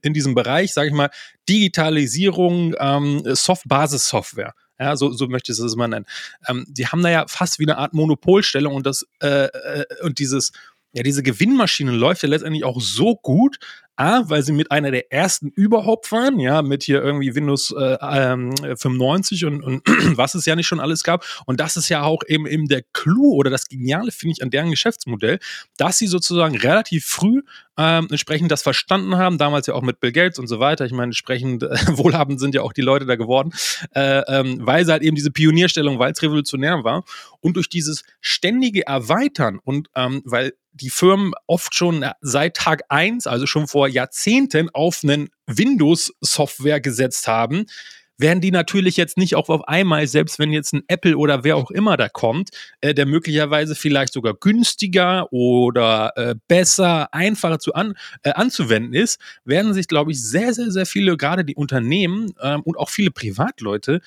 in 0.02 0.14
diesem 0.14 0.36
Bereich, 0.36 0.74
sage 0.74 0.90
ich 0.90 0.94
mal, 0.94 1.10
Digitalisierung, 1.48 2.76
ähm, 2.80 3.24
Soft 3.36 3.68
Basissoftware. 3.68 4.54
Ja, 4.80 4.98
so, 4.98 5.14
so 5.14 5.28
möchte 5.28 5.54
ich 5.54 5.60
es 5.60 5.76
mal 5.78 5.88
nennen. 5.88 6.06
Ähm, 6.48 6.66
die 6.68 6.88
haben 6.88 7.02
da 7.02 7.10
ja 7.10 7.26
fast 7.28 7.60
wie 7.60 7.64
eine 7.64 7.78
Art 7.78 7.94
Monopolstellung 7.94 8.76
und 8.76 8.86
das 8.86 9.06
äh, 9.22 9.46
äh, 9.46 9.86
und 10.04 10.20
dieses 10.20 10.52
ja, 10.96 11.04
diese 11.04 11.24
Gewinnmaschine 11.24 11.92
läuft 11.92 12.24
ja 12.24 12.30
letztendlich 12.30 12.64
auch 12.64 12.80
so 12.80 13.18
gut, 13.18 13.58
A, 13.98 14.24
weil 14.30 14.44
sie 14.44 14.52
mit 14.52 14.72
einer 14.72 14.92
der 14.92 15.12
ersten 15.12 15.50
überhaupt 15.50 16.12
waren, 16.12 16.40
ja, 16.40 16.62
mit 16.62 16.84
hier 16.84 17.02
irgendwie 17.02 17.34
Windows 17.36 17.74
äh, 17.78 17.98
ähm, 18.02 18.56
95 18.58 19.46
und, 19.46 19.64
und 19.64 19.82
was 20.18 20.36
es 20.36 20.46
ja 20.46 20.56
nicht 20.56 20.68
schon 20.68 20.80
alles 20.80 21.04
gab. 21.04 21.26
Und 21.46 21.60
das 21.60 21.78
ist 21.78 21.90
ja 21.90 22.04
auch 22.04 22.22
eben, 22.28 22.46
eben 22.46 22.68
der 22.68 22.84
Clou 22.94 23.34
oder 23.36 23.50
das 23.50 23.68
Geniale, 23.68 24.12
finde 24.12 24.34
ich, 24.34 24.44
an 24.44 24.50
deren 24.50 24.70
Geschäftsmodell, 24.70 25.40
dass 25.78 25.98
sie 25.98 26.08
sozusagen 26.08 26.58
relativ 26.58 27.06
früh 27.06 27.42
ähm, 27.78 28.08
entsprechend 28.10 28.52
das 28.52 28.62
verstanden 28.62 29.18
haben, 29.18 29.38
damals 29.38 29.68
ja 29.68 29.74
auch 29.74 29.82
mit 29.82 30.00
Bill 30.00 30.12
Gates 30.12 30.40
und 30.40 30.48
so 30.48 30.60
weiter. 30.60 30.86
Ich 30.86 30.92
meine, 30.92 31.10
entsprechend 31.10 31.64
äh, 31.64 31.76
wohlhabend 31.98 32.40
sind 32.40 32.56
ja 32.56 32.62
auch 32.62 32.74
die 32.74 32.82
Leute 32.82 33.06
da 33.06 33.16
geworden, 33.16 33.52
äh, 33.94 34.22
ähm, 34.28 34.60
weil 34.62 34.86
sie 34.86 34.92
halt 34.92 35.04
eben 35.04 35.16
diese 35.16 35.32
Pionierstellung, 35.32 36.00
weil 36.00 36.12
es 36.12 36.22
revolutionär 36.22 36.84
war. 36.84 37.04
Und 37.42 37.56
durch 37.56 37.70
dieses 37.70 38.04
ständige 38.22 38.88
Erweitern 38.88 39.60
und 39.64 39.90
ähm, 39.96 40.22
weil 40.26 40.54
die 40.76 40.90
Firmen 40.90 41.34
oft 41.48 41.74
schon 41.74 42.06
seit 42.22 42.56
Tag 42.56 42.84
eins, 42.90 43.28
also 43.28 43.46
schon 43.46 43.68
vor 43.68 43.88
Jahrzehnten, 43.88 44.70
auf 44.74 45.02
einen 45.04 45.30
Windows-Software 45.48 46.82
gesetzt 46.82 47.28
haben, 47.28 47.66
werden 48.18 48.42
die 48.42 48.52
natürlich 48.52 48.98
jetzt 48.98 49.18
nicht 49.18 49.36
auch 49.36 49.50
auf 49.50 49.68
einmal, 49.68 50.08
selbst 50.08 50.40
wenn 50.40 50.52
jetzt 50.52 50.74
ein 50.74 50.84
Apple 50.88 51.18
oder 51.18 51.44
wer 51.44 51.58
auch 51.58 51.72
immer 51.72 51.98
da 51.98 52.08
kommt, 52.08 52.50
äh, 52.82 52.94
der 52.94 53.06
möglicherweise 53.06 53.76
vielleicht 53.76 54.14
sogar 54.14 54.34
günstiger 54.34 55.32
oder 55.34 56.14
äh, 56.16 56.36
besser, 56.48 57.14
einfacher 57.14 57.60
zu 57.60 57.74
an, 57.74 57.96
äh, 58.24 58.32
anzuwenden 58.32 58.94
ist, 58.94 59.20
werden 59.44 59.74
sich, 59.74 59.88
glaube 59.88 60.12
ich, 60.12 60.24
sehr, 60.24 60.54
sehr, 60.54 60.72
sehr 60.72 60.86
viele, 60.86 61.18
gerade 61.18 61.44
die 61.44 61.56
Unternehmen 61.56 62.34
ähm, 62.42 62.62
und 62.62 62.78
auch 62.78 62.90
viele 62.90 63.12
Privatleute, 63.12 64.02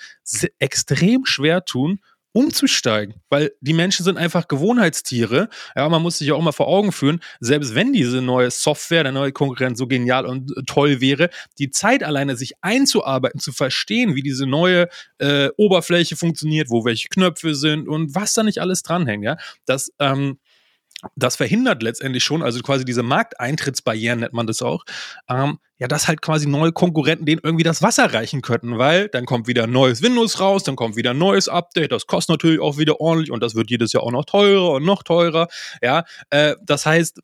extrem 0.58 1.26
schwer 1.26 1.64
tun, 1.64 2.00
umzusteigen, 2.38 3.16
weil 3.30 3.50
die 3.60 3.72
Menschen 3.72 4.04
sind 4.04 4.16
einfach 4.16 4.46
Gewohnheitstiere. 4.46 5.48
Ja, 5.74 5.88
man 5.88 6.00
muss 6.00 6.18
sich 6.18 6.28
ja 6.28 6.34
auch 6.34 6.40
mal 6.40 6.52
vor 6.52 6.68
Augen 6.68 6.92
führen, 6.92 7.18
selbst 7.40 7.74
wenn 7.74 7.92
diese 7.92 8.22
neue 8.22 8.52
Software, 8.52 9.02
der 9.02 9.10
neue 9.10 9.32
Konkurrent 9.32 9.76
so 9.76 9.88
genial 9.88 10.24
und 10.24 10.52
toll 10.68 11.00
wäre, 11.00 11.30
die 11.58 11.70
Zeit 11.70 12.04
alleine 12.04 12.36
sich 12.36 12.52
einzuarbeiten, 12.60 13.40
zu 13.40 13.50
verstehen, 13.50 14.14
wie 14.14 14.22
diese 14.22 14.46
neue 14.46 14.86
äh, 15.18 15.48
Oberfläche 15.56 16.14
funktioniert, 16.14 16.70
wo 16.70 16.84
welche 16.84 17.08
Knöpfe 17.08 17.56
sind 17.56 17.88
und 17.88 18.14
was 18.14 18.34
da 18.34 18.44
nicht 18.44 18.60
alles 18.60 18.84
dranhängt, 18.84 19.24
ja, 19.24 19.36
das 19.66 19.90
ähm, 19.98 20.38
das 21.14 21.36
verhindert 21.36 21.82
letztendlich 21.82 22.24
schon, 22.24 22.42
also 22.42 22.60
quasi 22.60 22.84
diese 22.84 23.02
Markteintrittsbarrieren 23.02 24.20
nennt 24.20 24.32
man 24.32 24.46
das 24.46 24.62
auch, 24.62 24.84
ähm, 25.28 25.58
ja, 25.78 25.86
dass 25.86 26.08
halt 26.08 26.22
quasi 26.22 26.48
neue 26.48 26.72
Konkurrenten 26.72 27.24
denen 27.24 27.40
irgendwie 27.42 27.62
das 27.62 27.82
Wasser 27.82 28.12
reichen 28.12 28.42
könnten, 28.42 28.78
weil 28.78 29.08
dann 29.08 29.24
kommt 29.24 29.46
wieder 29.46 29.68
neues 29.68 30.02
Windows 30.02 30.40
raus, 30.40 30.64
dann 30.64 30.74
kommt 30.74 30.96
wieder 30.96 31.10
ein 31.10 31.18
neues 31.18 31.48
Update, 31.48 31.92
das 31.92 32.06
kostet 32.06 32.34
natürlich 32.34 32.60
auch 32.60 32.78
wieder 32.78 33.00
ordentlich 33.00 33.30
und 33.30 33.42
das 33.42 33.54
wird 33.54 33.70
jedes 33.70 33.92
Jahr 33.92 34.02
auch 34.02 34.10
noch 34.10 34.24
teurer 34.24 34.72
und 34.72 34.84
noch 34.84 35.04
teurer, 35.04 35.48
ja, 35.82 36.04
äh, 36.30 36.56
das 36.64 36.84
heißt, 36.84 37.20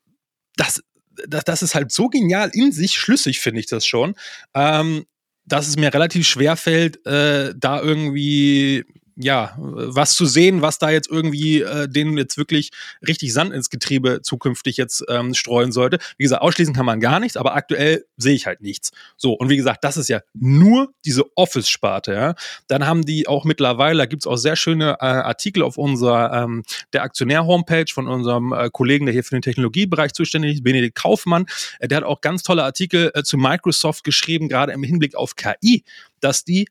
das, 0.55 0.81
das, 1.27 1.43
das 1.43 1.61
ist 1.61 1.75
halt 1.75 1.91
so 1.91 2.07
genial 2.07 2.49
in 2.53 2.71
sich 2.71 2.93
schlüssig, 2.93 3.41
finde 3.41 3.59
ich 3.59 3.67
das 3.67 3.85
schon, 3.85 4.15
ähm, 4.53 5.05
dass 5.45 5.67
es 5.67 5.75
mir 5.75 5.93
relativ 5.93 6.25
schwer 6.27 6.55
fällt, 6.55 7.05
äh, 7.05 7.53
da 7.57 7.81
irgendwie 7.81 8.85
ja, 9.15 9.55
was 9.57 10.13
zu 10.13 10.25
sehen, 10.25 10.61
was 10.61 10.77
da 10.77 10.89
jetzt 10.89 11.09
irgendwie 11.09 11.61
äh, 11.61 11.87
denen 11.87 12.17
jetzt 12.17 12.37
wirklich 12.37 12.71
richtig 13.07 13.33
Sand 13.33 13.53
ins 13.53 13.69
Getriebe 13.69 14.21
zukünftig 14.21 14.75
jetzt 14.75 15.05
ähm, 15.07 15.33
streuen 15.33 15.71
sollte. 15.71 15.99
Wie 16.17 16.23
gesagt, 16.23 16.41
ausschließen 16.41 16.73
kann 16.73 16.85
man 16.85 16.99
gar 16.99 17.19
nichts, 17.19 17.37
aber 17.37 17.55
aktuell 17.55 18.05
sehe 18.17 18.35
ich 18.35 18.45
halt 18.45 18.61
nichts. 18.61 18.91
So, 19.15 19.33
und 19.33 19.49
wie 19.49 19.55
gesagt, 19.55 19.83
das 19.85 19.95
ist 19.95 20.09
ja 20.09 20.19
nur 20.33 20.93
diese 21.05 21.23
Office-Sparte, 21.35 22.13
ja. 22.13 22.35
Dann 22.67 22.85
haben 22.85 23.05
die 23.05 23.27
auch 23.27 23.45
mittlerweile, 23.45 23.99
da 23.99 24.05
gibt's 24.05 24.27
auch 24.27 24.35
sehr 24.35 24.57
schöne 24.57 24.97
äh, 24.99 25.05
Artikel 25.05 25.63
auf 25.63 25.77
unserer 25.77 26.43
ähm, 26.43 26.63
der 26.91 27.03
Aktionär-Homepage 27.03 27.91
von 27.93 28.07
unserem 28.07 28.51
äh, 28.51 28.69
Kollegen, 28.69 29.05
der 29.05 29.13
hier 29.13 29.23
für 29.23 29.35
den 29.35 29.41
Technologiebereich 29.41 30.11
zuständig 30.13 30.55
ist, 30.55 30.63
Benedikt 30.63 30.95
Kaufmann. 30.95 31.45
Äh, 31.79 31.87
der 31.87 31.97
hat 31.97 32.03
auch 32.03 32.19
ganz 32.19 32.43
tolle 32.43 32.63
Artikel 32.63 33.11
äh, 33.13 33.23
zu 33.23 33.37
Microsoft 33.37 34.03
geschrieben, 34.03 34.49
gerade 34.49 34.73
im 34.73 34.83
Hinblick 34.83 35.15
auf 35.15 35.35
KI, 35.35 35.83
dass 36.19 36.43
die 36.43 36.67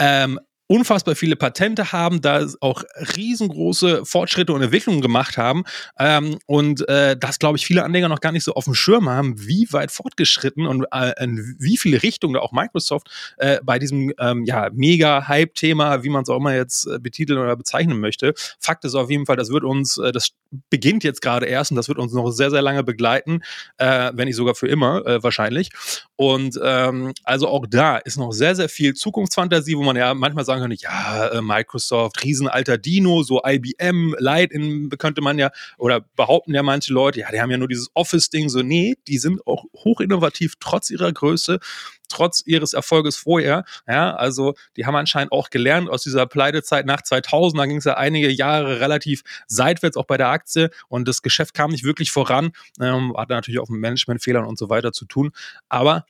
ähm, 0.00 0.40
unfassbar 0.66 1.14
viele 1.14 1.36
Patente 1.36 1.92
haben, 1.92 2.20
da 2.22 2.46
auch 2.60 2.82
riesengroße 3.16 4.04
Fortschritte 4.04 4.52
und 4.52 4.62
Entwicklungen 4.62 5.02
gemacht 5.02 5.36
haben 5.36 5.64
ähm, 5.98 6.38
und 6.46 6.88
äh, 6.88 7.16
das, 7.16 7.38
glaube 7.38 7.58
ich, 7.58 7.66
viele 7.66 7.84
Anleger 7.84 8.08
noch 8.08 8.20
gar 8.20 8.32
nicht 8.32 8.44
so 8.44 8.54
auf 8.54 8.64
dem 8.64 8.74
Schirm 8.74 9.08
haben, 9.08 9.46
wie 9.46 9.68
weit 9.72 9.90
fortgeschritten 9.90 10.66
und 10.66 10.86
äh, 10.92 11.12
in 11.22 11.56
wie 11.58 11.76
viele 11.76 12.02
Richtungen 12.02 12.34
da 12.34 12.40
auch 12.40 12.52
Microsoft 12.52 13.10
äh, 13.36 13.58
bei 13.62 13.78
diesem 13.78 14.12
ähm, 14.18 14.44
ja, 14.44 14.70
mega-Hype-Thema, 14.72 16.02
wie 16.02 16.08
man 16.08 16.22
es 16.22 16.30
auch 16.30 16.38
immer 16.38 16.54
jetzt 16.54 16.86
äh, 16.86 16.98
betiteln 16.98 17.38
oder 17.38 17.56
bezeichnen 17.56 18.00
möchte. 18.00 18.32
Fakt 18.58 18.84
ist 18.84 18.94
auf 18.94 19.10
jeden 19.10 19.26
Fall, 19.26 19.36
das 19.36 19.50
wird 19.50 19.64
uns, 19.64 19.98
äh, 19.98 20.12
das 20.12 20.30
beginnt 20.70 21.04
jetzt 21.04 21.20
gerade 21.20 21.46
erst 21.46 21.72
und 21.72 21.76
das 21.76 21.88
wird 21.88 21.98
uns 21.98 22.12
noch 22.12 22.30
sehr, 22.30 22.50
sehr 22.50 22.62
lange 22.62 22.84
begleiten, 22.84 23.42
äh, 23.76 24.12
wenn 24.14 24.26
nicht 24.26 24.36
sogar 24.36 24.54
für 24.54 24.68
immer 24.68 25.02
wahrscheinlich. 25.22 25.70
Und 26.16 26.58
ähm, 26.62 27.12
also 27.24 27.48
auch 27.48 27.66
da 27.68 27.96
ist 27.96 28.16
noch 28.16 28.32
sehr, 28.32 28.54
sehr 28.54 28.68
viel 28.68 28.94
Zukunftsfantasie, 28.94 29.76
wo 29.76 29.82
man 29.82 29.96
ja 29.96 30.14
manchmal 30.14 30.44
sagen 30.60 30.70
könnte, 30.70 30.82
ja, 30.82 31.28
äh, 31.28 31.42
Microsoft, 31.42 32.22
Riesenalter 32.24 32.78
Dino, 32.78 33.22
so 33.22 33.42
IBM, 33.44 34.14
Light 34.18 34.50
könnte 34.98 35.20
man 35.20 35.38
ja, 35.38 35.50
oder 35.78 36.00
behaupten 36.16 36.54
ja 36.54 36.62
manche 36.62 36.92
Leute, 36.92 37.20
ja, 37.20 37.30
die 37.30 37.40
haben 37.40 37.50
ja 37.50 37.58
nur 37.58 37.68
dieses 37.68 37.90
Office-Ding, 37.94 38.48
so, 38.48 38.62
nee, 38.62 38.94
die 39.06 39.18
sind 39.18 39.46
auch 39.46 39.64
hochinnovativ, 39.74 40.54
trotz 40.60 40.90
ihrer 40.90 41.12
Größe, 41.12 41.60
trotz 42.08 42.42
ihres 42.46 42.74
Erfolges 42.74 43.16
vorher. 43.16 43.64
Ja, 43.88 44.14
also 44.14 44.54
die 44.76 44.86
haben 44.86 44.94
anscheinend 44.94 45.32
auch 45.32 45.50
gelernt 45.50 45.88
aus 45.88 46.02
dieser 46.02 46.26
Pleitezeit 46.26 46.86
nach 46.86 47.02
2000. 47.02 47.60
Da 47.60 47.66
ging 47.66 47.78
es 47.78 47.84
ja 47.84 47.96
einige 47.96 48.30
Jahre 48.30 48.80
relativ 48.80 49.22
seitwärts 49.46 49.96
auch 49.96 50.04
bei 50.04 50.16
der 50.16 50.28
Aktie 50.28 50.70
und 50.88 51.08
das 51.08 51.22
Geschäft 51.22 51.54
kam 51.54 51.70
nicht 51.70 51.84
wirklich 51.84 52.10
voran. 52.10 52.52
Ähm, 52.80 53.14
hatte 53.16 53.34
natürlich 53.34 53.60
auch 53.60 53.68
mit 53.68 53.80
Managementfehlern 53.80 54.44
und 54.44 54.58
so 54.58 54.68
weiter 54.68 54.92
zu 54.92 55.06
tun. 55.06 55.32
Aber 55.68 56.06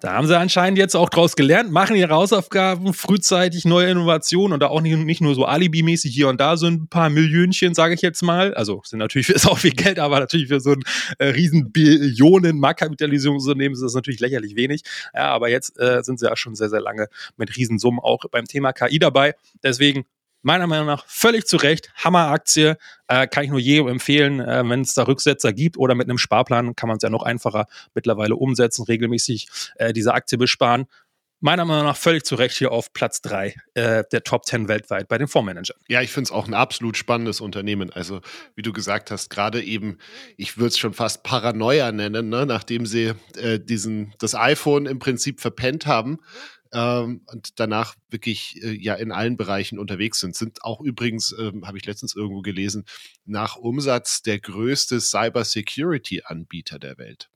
da 0.00 0.12
haben 0.12 0.26
sie 0.26 0.38
anscheinend 0.38 0.78
jetzt 0.78 0.94
auch 0.94 1.08
draus 1.08 1.36
gelernt, 1.36 1.72
machen 1.72 1.96
ihre 1.96 2.14
Hausaufgaben, 2.14 2.92
frühzeitig 2.92 3.64
neue 3.64 3.88
Innovationen 3.90 4.52
und 4.52 4.60
da 4.60 4.68
auch 4.68 4.82
nicht, 4.82 4.98
nicht 4.98 5.22
nur 5.22 5.34
so 5.34 5.46
Alibi-mäßig 5.46 6.12
hier 6.12 6.28
und 6.28 6.38
da 6.38 6.58
so 6.58 6.66
ein 6.66 6.86
paar 6.88 7.08
Millionchen, 7.08 7.72
sage 7.72 7.94
ich 7.94 8.02
jetzt 8.02 8.22
mal. 8.22 8.52
Also 8.54 8.82
sind 8.84 8.98
natürlich 8.98 9.30
ist 9.30 9.46
auch 9.46 9.58
viel 9.58 9.70
Geld, 9.70 9.98
aber 9.98 10.20
natürlich 10.20 10.48
für 10.48 10.60
so 10.60 10.72
ein 10.72 10.82
äh, 11.18 11.28
riesen 11.28 11.72
Billionen 11.72 12.58
Marktkapitalisierungsunternehmen 12.60 13.74
ist 13.74 13.82
das 13.82 13.94
natürlich 13.94 14.20
lächerlich 14.20 14.54
wenig. 14.54 14.82
Ja, 15.14 15.32
aber 15.32 15.48
jetzt 15.48 15.80
äh, 15.80 16.02
sind 16.02 16.20
sie 16.20 16.26
ja 16.26 16.36
schon 16.36 16.54
sehr, 16.56 16.68
sehr 16.68 16.82
lange 16.82 17.08
mit 17.38 17.56
Riesensummen 17.56 18.00
auch 18.00 18.24
beim 18.30 18.44
Thema 18.44 18.72
KI 18.72 18.98
dabei. 18.98 19.34
Deswegen 19.62 20.04
meiner 20.42 20.66
Meinung 20.66 20.86
nach 20.86 21.04
völlig 21.06 21.46
zu 21.46 21.56
Recht. 21.56 21.90
Hammeraktie. 21.96 22.74
Äh, 23.08 23.26
kann 23.26 23.44
ich 23.44 23.50
nur 23.50 23.58
jedem 23.58 23.88
empfehlen, 23.88 24.40
äh, 24.40 24.68
wenn 24.68 24.80
es 24.80 24.94
da 24.94 25.04
Rücksetzer 25.04 25.52
gibt 25.52 25.76
oder 25.76 25.94
mit 25.94 26.08
einem 26.08 26.18
Sparplan 26.18 26.74
kann 26.76 26.88
man 26.88 26.96
es 26.96 27.02
ja 27.02 27.10
noch 27.10 27.22
einfacher 27.22 27.66
mittlerweile 27.94 28.36
umsetzen, 28.36 28.84
regelmäßig 28.84 29.48
äh, 29.76 29.92
diese 29.92 30.14
Aktie 30.14 30.38
besparen. 30.38 30.86
Meiner 31.40 31.66
Meinung 31.66 31.84
nach 31.84 31.96
völlig 31.96 32.24
zu 32.24 32.34
Recht 32.36 32.56
hier 32.56 32.72
auf 32.72 32.94
Platz 32.94 33.20
3 33.20 33.54
äh, 33.74 34.04
der 34.10 34.24
Top 34.24 34.46
10 34.46 34.68
weltweit 34.68 35.06
bei 35.06 35.18
den 35.18 35.28
Fondsmanagern. 35.28 35.76
Ja, 35.86 36.00
ich 36.00 36.10
finde 36.10 36.28
es 36.28 36.32
auch 36.32 36.48
ein 36.48 36.54
absolut 36.54 36.96
spannendes 36.96 37.42
Unternehmen. 37.42 37.92
Also, 37.92 38.22
wie 38.54 38.62
du 38.62 38.72
gesagt 38.72 39.10
hast, 39.10 39.28
gerade 39.28 39.62
eben, 39.62 39.98
ich 40.38 40.56
würde 40.56 40.68
es 40.68 40.78
schon 40.78 40.94
fast 40.94 41.24
Paranoia 41.24 41.92
nennen, 41.92 42.30
ne? 42.30 42.46
nachdem 42.46 42.86
sie 42.86 43.12
äh, 43.36 43.60
diesen, 43.60 44.14
das 44.18 44.34
iPhone 44.34 44.86
im 44.86 44.98
Prinzip 44.98 45.40
verpennt 45.40 45.86
haben 45.86 46.20
ähm, 46.76 47.22
und 47.26 47.58
danach 47.58 47.94
wirklich 48.10 48.62
äh, 48.62 48.72
ja 48.72 48.94
in 48.94 49.10
allen 49.10 49.38
Bereichen 49.38 49.78
unterwegs 49.78 50.20
sind. 50.20 50.36
Sind 50.36 50.62
auch 50.62 50.80
übrigens, 50.82 51.34
ähm, 51.38 51.66
habe 51.66 51.78
ich 51.78 51.86
letztens 51.86 52.14
irgendwo 52.14 52.42
gelesen, 52.42 52.84
nach 53.24 53.56
Umsatz 53.56 54.22
der 54.22 54.38
größte 54.38 55.00
Cybersecurity-Anbieter 55.00 56.78
der 56.78 56.98
Welt. 56.98 57.30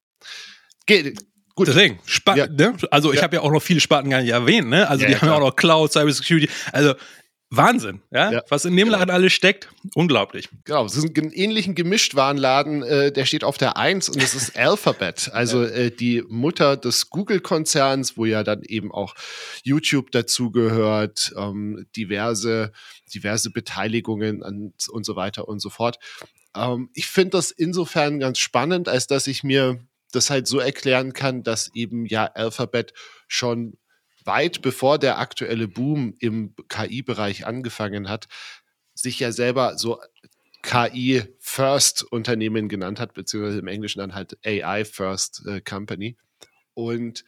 Ge 0.86 1.14
Gut. 1.56 1.68
Deswegen, 1.68 1.98
spannend, 2.06 2.58
ja. 2.58 2.70
ne? 2.70 2.76
Also 2.90 3.12
ich 3.12 3.18
ja. 3.18 3.24
habe 3.24 3.36
ja 3.36 3.42
auch 3.42 3.50
noch 3.50 3.60
viele 3.60 3.80
Sparten 3.80 4.08
gar 4.08 4.22
nicht 4.22 4.30
erwähnt, 4.30 4.68
ne? 4.68 4.88
Also 4.88 5.02
ja, 5.02 5.10
die 5.10 5.16
haben 5.16 5.28
ja 5.28 5.34
auch 5.34 5.40
noch 5.40 5.56
Cloud, 5.56 5.92
Cybersecurity. 5.92 6.48
Also 6.72 6.94
Wahnsinn, 7.52 8.00
ja? 8.12 8.30
ja? 8.30 8.42
Was 8.48 8.64
in 8.64 8.76
dem 8.76 8.88
Laden 8.88 9.10
alles 9.10 9.32
steckt, 9.32 9.68
unglaublich. 9.94 10.48
Genau, 10.64 10.84
es 10.84 10.96
ist 10.96 11.18
ein 11.18 11.32
ähnlichen 11.32 11.74
Gemischtwarenladen, 11.74 12.84
äh, 12.84 13.10
der 13.10 13.24
steht 13.24 13.42
auf 13.42 13.58
der 13.58 13.76
Eins 13.76 14.08
und 14.08 14.22
es 14.22 14.36
ist 14.36 14.56
Alphabet, 14.56 15.30
also 15.32 15.64
äh, 15.64 15.90
die 15.90 16.22
Mutter 16.28 16.76
des 16.76 17.10
Google-Konzerns, 17.10 18.16
wo 18.16 18.24
ja 18.24 18.44
dann 18.44 18.62
eben 18.62 18.92
auch 18.92 19.16
YouTube 19.64 20.12
dazugehört, 20.12 21.32
ähm, 21.36 21.86
diverse, 21.96 22.70
diverse 23.12 23.50
Beteiligungen 23.50 24.44
an, 24.44 24.72
und 24.88 25.04
so 25.04 25.16
weiter 25.16 25.48
und 25.48 25.60
so 25.60 25.70
fort. 25.70 25.98
Ähm, 26.54 26.90
ich 26.94 27.08
finde 27.08 27.30
das 27.30 27.50
insofern 27.50 28.20
ganz 28.20 28.38
spannend, 28.38 28.88
als 28.88 29.08
dass 29.08 29.26
ich 29.26 29.42
mir 29.42 29.80
das 30.12 30.30
halt 30.30 30.46
so 30.46 30.60
erklären 30.60 31.12
kann, 31.12 31.42
dass 31.42 31.74
eben 31.74 32.06
ja 32.06 32.26
Alphabet 32.26 32.92
schon 33.26 33.76
weit 34.24 34.62
bevor 34.62 34.98
der 34.98 35.18
aktuelle 35.18 35.68
Boom 35.68 36.14
im 36.18 36.54
KI-Bereich 36.68 37.46
angefangen 37.46 38.08
hat, 38.08 38.28
sich 38.94 39.20
ja 39.20 39.32
selber 39.32 39.78
so 39.78 40.00
KI-First-Unternehmen 40.62 42.68
genannt 42.68 43.00
hat, 43.00 43.14
beziehungsweise 43.14 43.60
im 43.60 43.68
Englischen 43.68 44.00
dann 44.00 44.14
halt 44.14 44.38
AI-First 44.44 45.46
äh, 45.46 45.60
Company. 45.60 46.16
Und 46.74 47.24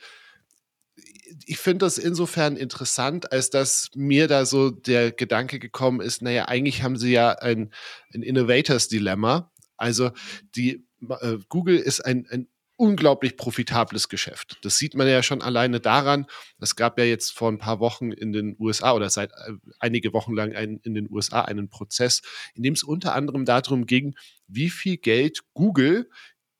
ich 1.46 1.58
finde 1.58 1.86
das 1.86 1.98
insofern 1.98 2.56
interessant, 2.56 3.32
als 3.32 3.50
dass 3.50 3.90
mir 3.94 4.28
da 4.28 4.44
so 4.44 4.70
der 4.70 5.12
Gedanke 5.12 5.58
gekommen 5.58 6.00
ist, 6.00 6.22
naja, 6.22 6.46
eigentlich 6.46 6.82
haben 6.82 6.96
sie 6.96 7.12
ja 7.12 7.30
ein, 7.30 7.72
ein 8.12 8.22
Innovators-Dilemma. 8.22 9.50
Also 9.76 10.10
die 10.54 10.86
äh, 11.08 11.38
Google 11.48 11.78
ist 11.78 12.04
ein, 12.04 12.26
ein 12.30 12.48
unglaublich 12.76 13.36
profitables 13.36 14.08
Geschäft. 14.08 14.58
Das 14.62 14.76
sieht 14.78 14.94
man 14.94 15.06
ja 15.06 15.22
schon 15.22 15.42
alleine 15.42 15.80
daran. 15.80 16.26
Es 16.58 16.76
gab 16.76 16.98
ja 16.98 17.04
jetzt 17.04 17.32
vor 17.32 17.50
ein 17.50 17.58
paar 17.58 17.80
Wochen 17.80 18.12
in 18.12 18.32
den 18.32 18.56
USA 18.58 18.92
oder 18.92 19.10
seit 19.10 19.30
äh, 19.32 19.52
einige 19.78 20.12
Wochen 20.12 20.34
lang 20.34 20.54
ein, 20.54 20.80
in 20.82 20.94
den 20.94 21.10
USA 21.10 21.42
einen 21.42 21.68
Prozess, 21.68 22.22
in 22.54 22.62
dem 22.62 22.74
es 22.74 22.82
unter 22.82 23.14
anderem 23.14 23.44
darum 23.44 23.86
ging, 23.86 24.14
wie 24.46 24.70
viel 24.70 24.96
Geld 24.96 25.40
Google 25.54 26.08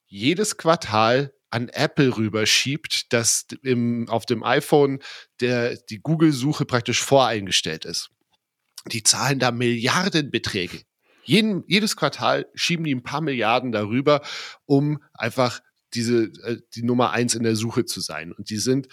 jedes 0.06 0.56
Quartal 0.56 1.32
an 1.50 1.68
Apple 1.68 2.16
rüberschiebt, 2.16 3.12
dass 3.12 3.46
im, 3.62 4.08
auf 4.08 4.26
dem 4.26 4.42
iPhone 4.42 5.00
der, 5.40 5.76
die 5.76 6.00
Google-Suche 6.00 6.64
praktisch 6.64 7.02
voreingestellt 7.02 7.84
ist. 7.84 8.10
Die 8.86 9.02
zahlen 9.02 9.38
da 9.38 9.50
Milliardenbeträge. 9.50 10.82
Jeden, 11.24 11.62
jedes 11.68 11.96
Quartal 11.96 12.46
schieben 12.54 12.84
die 12.84 12.94
ein 12.94 13.02
paar 13.02 13.20
Milliarden 13.20 13.70
darüber, 13.70 14.22
um 14.64 15.02
einfach 15.12 15.60
diese, 15.94 16.24
äh, 16.44 16.58
die 16.74 16.82
Nummer 16.82 17.10
eins 17.10 17.34
in 17.34 17.42
der 17.42 17.56
Suche 17.56 17.84
zu 17.84 18.00
sein. 18.00 18.32
Und 18.32 18.50
die 18.50 18.58
sind 18.58 18.88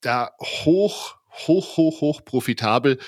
da 0.00 0.32
hoch, 0.40 1.16
hoch, 1.46 1.76
hoch, 1.76 2.00
hoch 2.00 2.24
profitabel. 2.24 2.98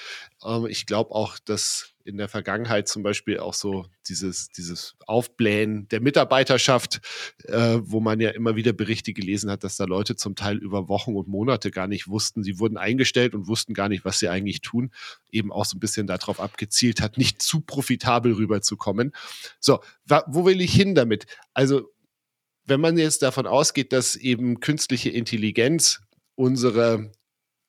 Ähm, 0.45 0.67
ich 0.67 0.87
glaube 0.87 1.13
auch, 1.13 1.39
dass 1.39 1.93
in 2.05 2.17
der 2.17 2.29
Vergangenheit 2.29 2.89
zum 2.89 3.03
Beispiel 3.03 3.39
auch 3.39 3.55
so 3.55 3.87
dieses, 4.09 4.49
dieses 4.49 4.97
Aufblähen 5.07 5.89
der 5.89 6.01
Mitarbeiterschaft, 6.01 7.01
äh, 7.45 7.79
wo 7.81 8.01
man 8.01 8.21
ja 8.21 8.31
immer 8.31 8.57
wieder 8.57 8.73
Berichte 8.73 9.13
gelesen 9.13 9.51
hat, 9.51 9.63
dass 9.65 9.77
da 9.77 9.85
Leute 9.85 10.17
zum 10.17 10.35
Teil 10.35 10.57
über 10.57 10.89
Wochen 10.89 11.15
und 11.15 11.29
Monate 11.29 11.71
gar 11.71 11.87
nicht 11.87 12.09
wussten, 12.09 12.43
sie 12.43 12.59
wurden 12.59 12.77
eingestellt 12.77 13.35
und 13.35 13.47
wussten 13.47 13.75
gar 13.75 13.89
nicht, 13.89 14.05
was 14.05 14.19
sie 14.19 14.29
eigentlich 14.29 14.61
tun, 14.61 14.91
eben 15.31 15.53
auch 15.53 15.65
so 15.65 15.77
ein 15.77 15.81
bisschen 15.81 16.07
darauf 16.07 16.41
abgezielt 16.41 17.01
hat, 17.01 17.19
nicht 17.19 17.41
zu 17.41 17.61
profitabel 17.61 18.33
rüberzukommen. 18.33 19.13
So, 19.61 19.81
wo 20.27 20.45
will 20.45 20.61
ich 20.61 20.75
hin 20.75 20.95
damit? 20.95 21.27
Also 21.55 21.92
wenn 22.65 22.81
man 22.81 22.97
jetzt 22.97 23.23
davon 23.23 23.47
ausgeht, 23.47 23.93
dass 23.93 24.17
eben 24.17 24.61
künstliche 24.61 25.11
Intelligenz 25.11 26.01
unsere 26.35 27.13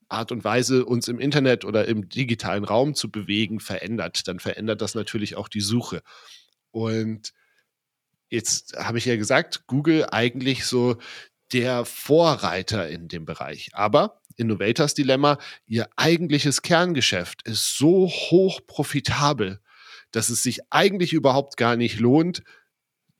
Art 0.10 0.32
und 0.32 0.44
Weise, 0.44 0.86
uns 0.86 1.08
im 1.08 1.20
Internet 1.20 1.66
oder 1.66 1.88
im 1.88 2.08
digitalen 2.10 2.64
Raum 2.64 2.94
zu 2.94 3.10
bewegen, 3.10 3.60
verändert, 3.60 4.28
dann 4.28 4.40
verändert 4.40 4.82
das 4.82 4.96
natürlich 4.96 5.36
auch 5.36 5.48
die 5.48 5.62
Suche. 5.62 6.02
Und 6.72 7.34
jetzt 8.30 8.76
habe 8.78 8.98
ich 9.00 9.06
ja 9.06 9.16
gesagt, 9.16 9.66
Google 9.68 10.08
eigentlich 10.12 10.66
so 10.66 10.98
der 11.52 11.86
Vorreiter 11.86 12.90
in 12.90 13.08
dem 13.08 13.26
Bereich. 13.26 13.70
Aber 13.74 14.22
Innovators 14.36 14.94
Dilemma, 14.94 15.38
ihr 15.68 15.88
eigentliches 15.96 16.62
Kerngeschäft 16.62 17.48
ist 17.48 17.78
so 17.78 18.08
hoch 18.08 18.62
profitabel, 18.66 19.60
dass 20.12 20.30
es 20.30 20.44
sich 20.44 20.62
eigentlich 20.72 21.14
überhaupt 21.14 21.58
gar 21.58 21.76
nicht 21.76 22.00
lohnt, 22.00 22.44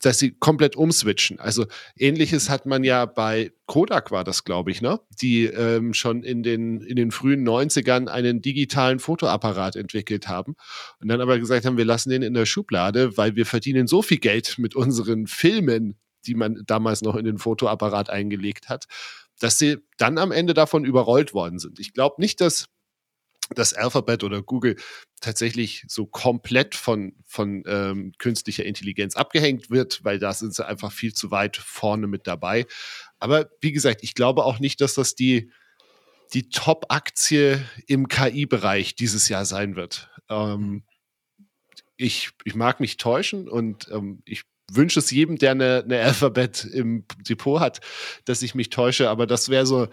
dass 0.04 0.20
sie 0.20 0.32
komplett 0.32 0.76
umswitchen. 0.76 1.40
Also 1.40 1.66
ähnliches 1.98 2.50
hat 2.50 2.66
man 2.66 2.84
ja 2.84 3.06
bei 3.06 3.52
Kodak 3.68 4.12
war 4.12 4.26
das, 4.26 4.44
glaube 4.44 4.70
ich, 4.72 4.82
ne? 4.82 5.00
Die 5.22 5.46
ähm, 5.46 5.94
schon 5.94 6.24
in 6.24 6.44
den, 6.44 6.82
in 6.82 6.98
den 6.98 7.12
frühen 7.12 7.48
90ern 7.48 8.10
einen 8.10 8.42
digitalen 8.42 9.00
Fotoapparat 9.00 9.78
entwickelt 9.78 10.28
haben 10.28 10.56
und 11.00 11.08
dann 11.08 11.22
aber 11.22 11.40
gesagt 11.40 11.66
haben, 11.66 11.78
wir 11.78 11.86
lassen 11.86 12.10
den 12.10 12.22
in 12.22 12.34
der 12.34 12.46
Schublade, 12.46 13.16
weil 13.16 13.38
wir 13.38 13.46
verdienen 13.46 13.88
so 13.88 14.02
viel 14.02 14.20
Geld 14.20 14.60
mit 14.60 14.76
unseren 14.76 15.26
Filmen, 15.26 15.98
die 16.26 16.36
man 16.36 16.62
damals 16.66 17.02
noch 17.02 17.16
in 17.16 17.26
den 17.26 17.38
Fotoapparat 17.38 18.10
eingelegt 18.10 18.68
hat, 18.68 18.88
dass 19.40 19.58
sie 19.58 19.78
dann 19.98 20.18
am 20.18 20.32
Ende 20.34 20.54
davon 20.54 20.84
überrollt 20.84 21.34
worden 21.34 21.60
sind. 21.60 21.80
Ich 21.80 21.94
glaube 21.94 22.16
nicht, 22.20 22.42
dass 22.42 22.68
das 23.58 23.74
Alphabet 23.74 24.24
oder 24.24 24.42
Google 24.42 24.76
tatsächlich 25.22 25.86
so 25.88 26.06
komplett 26.06 26.76
von, 26.76 27.16
von 27.26 27.64
ähm, 27.66 28.14
künstlicher 28.18 28.66
Intelligenz 28.66 29.16
abgehängt 29.16 29.70
wird, 29.70 30.04
weil 30.04 30.20
da 30.20 30.34
sind 30.34 30.54
sie 30.54 30.66
einfach 30.66 30.92
viel 30.92 31.14
zu 31.14 31.32
weit 31.32 31.58
vorne 31.58 32.08
mit 32.08 32.28
dabei. 32.28 32.66
Aber 33.20 33.50
wie 33.62 33.72
gesagt, 33.72 34.04
ich 34.04 34.16
glaube 34.16 34.44
auch 34.44 34.60
nicht, 34.60 34.82
dass 34.82 34.96
das 34.96 35.16
die, 35.16 35.52
die 36.34 36.50
Top-Aktie 36.50 37.64
im 37.88 38.08
KI-Bereich 38.08 38.96
dieses 38.96 39.30
Jahr 39.30 39.46
sein 39.46 39.76
wird. 39.76 40.10
Ähm, 40.30 40.84
ich, 41.96 42.32
ich 42.44 42.56
mag 42.56 42.80
mich 42.80 42.98
täuschen 42.98 43.48
und 43.48 43.90
ähm, 43.92 44.22
ich 44.26 44.44
wünsche 44.72 45.00
es 45.00 45.12
jedem, 45.12 45.38
der 45.38 45.52
eine, 45.52 45.84
eine 45.84 46.02
Alphabet 46.02 46.66
im 46.66 47.06
Depot 47.28 47.60
hat, 47.60 47.82
dass 48.26 48.42
ich 48.42 48.56
mich 48.56 48.70
täusche, 48.70 49.10
aber 49.10 49.28
das 49.28 49.50
wäre 49.50 49.66
so 49.66 49.88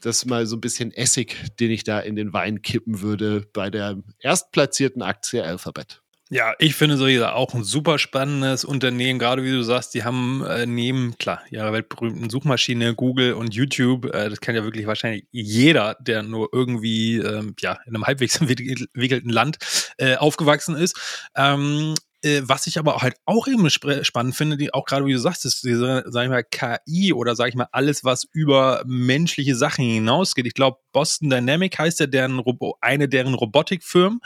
das 0.00 0.24
mal 0.26 0.46
so 0.46 0.56
ein 0.56 0.60
bisschen 0.60 0.92
Essig, 0.92 1.36
den 1.60 1.70
ich 1.70 1.84
da 1.84 2.00
in 2.00 2.16
den 2.16 2.32
Wein 2.32 2.62
kippen 2.62 3.02
würde 3.02 3.46
bei 3.52 3.70
der 3.70 4.02
erstplatzierten 4.18 5.02
Aktie 5.02 5.42
Alphabet. 5.44 6.02
Ja, 6.34 6.54
ich 6.58 6.74
finde 6.74 6.96
so 6.96 7.04
auch 7.26 7.52
ein 7.52 7.62
super 7.62 7.98
spannendes 7.98 8.64
Unternehmen, 8.64 9.18
gerade 9.18 9.44
wie 9.44 9.50
du 9.50 9.62
sagst, 9.62 9.92
die 9.92 10.02
haben 10.02 10.42
äh, 10.46 10.64
neben, 10.64 11.14
klar, 11.18 11.42
ihrer 11.50 11.74
weltberühmten 11.74 12.30
Suchmaschine 12.30 12.94
Google 12.94 13.34
und 13.34 13.54
YouTube, 13.54 14.06
äh, 14.06 14.30
das 14.30 14.40
kennt 14.40 14.56
ja 14.56 14.64
wirklich 14.64 14.86
wahrscheinlich 14.86 15.26
jeder, 15.30 15.94
der 16.00 16.22
nur 16.22 16.48
irgendwie 16.50 17.18
ähm, 17.18 17.54
ja, 17.60 17.78
in 17.84 17.94
einem 17.94 18.06
halbwegs 18.06 18.40
entwickelten 18.40 19.28
Land 19.28 19.58
äh, 19.98 20.16
aufgewachsen 20.16 20.74
ist. 20.74 21.28
Ähm, 21.36 21.94
äh, 22.22 22.42
was 22.44 22.66
ich 22.66 22.78
aber 22.78 23.02
halt 23.02 23.16
auch 23.24 23.46
eben 23.48 23.68
spannend 23.70 24.34
finde, 24.34 24.56
die 24.56 24.72
auch 24.72 24.84
gerade 24.84 25.04
wie 25.06 25.12
du 25.12 25.18
sagst, 25.18 25.44
ist 25.44 25.64
diese, 25.64 26.04
sag 26.06 26.24
ich 26.24 26.30
mal, 26.30 26.44
KI 26.44 27.12
oder 27.12 27.36
sag 27.36 27.48
ich 27.48 27.54
mal, 27.54 27.68
alles, 27.72 28.04
was 28.04 28.24
über 28.32 28.82
menschliche 28.86 29.56
Sachen 29.56 29.84
hinausgeht. 29.84 30.46
Ich 30.46 30.54
glaube, 30.54 30.78
Boston 30.92 31.30
Dynamic 31.30 31.78
heißt 31.78 32.00
ja 32.00 32.06
deren 32.06 32.38
Robo 32.38 32.76
eine 32.80 33.08
deren 33.08 33.34
Robotikfirmen. 33.34 34.20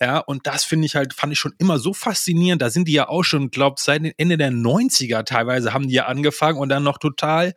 Ja, 0.00 0.18
und 0.18 0.46
das 0.46 0.64
finde 0.64 0.86
ich 0.86 0.96
halt, 0.96 1.14
fand 1.14 1.32
ich 1.32 1.38
schon 1.38 1.54
immer 1.58 1.78
so 1.78 1.94
faszinierend. 1.94 2.60
Da 2.60 2.70
sind 2.70 2.88
die 2.88 2.92
ja 2.92 3.08
auch 3.08 3.22
schon, 3.22 3.50
glaube 3.50 3.76
seit 3.78 4.02
Ende 4.18 4.36
der 4.36 4.50
90er 4.50 5.24
teilweise 5.24 5.72
haben 5.72 5.88
die 5.88 5.94
ja 5.94 6.06
angefangen 6.06 6.58
und 6.58 6.68
dann 6.68 6.82
noch 6.82 6.98
total 6.98 7.54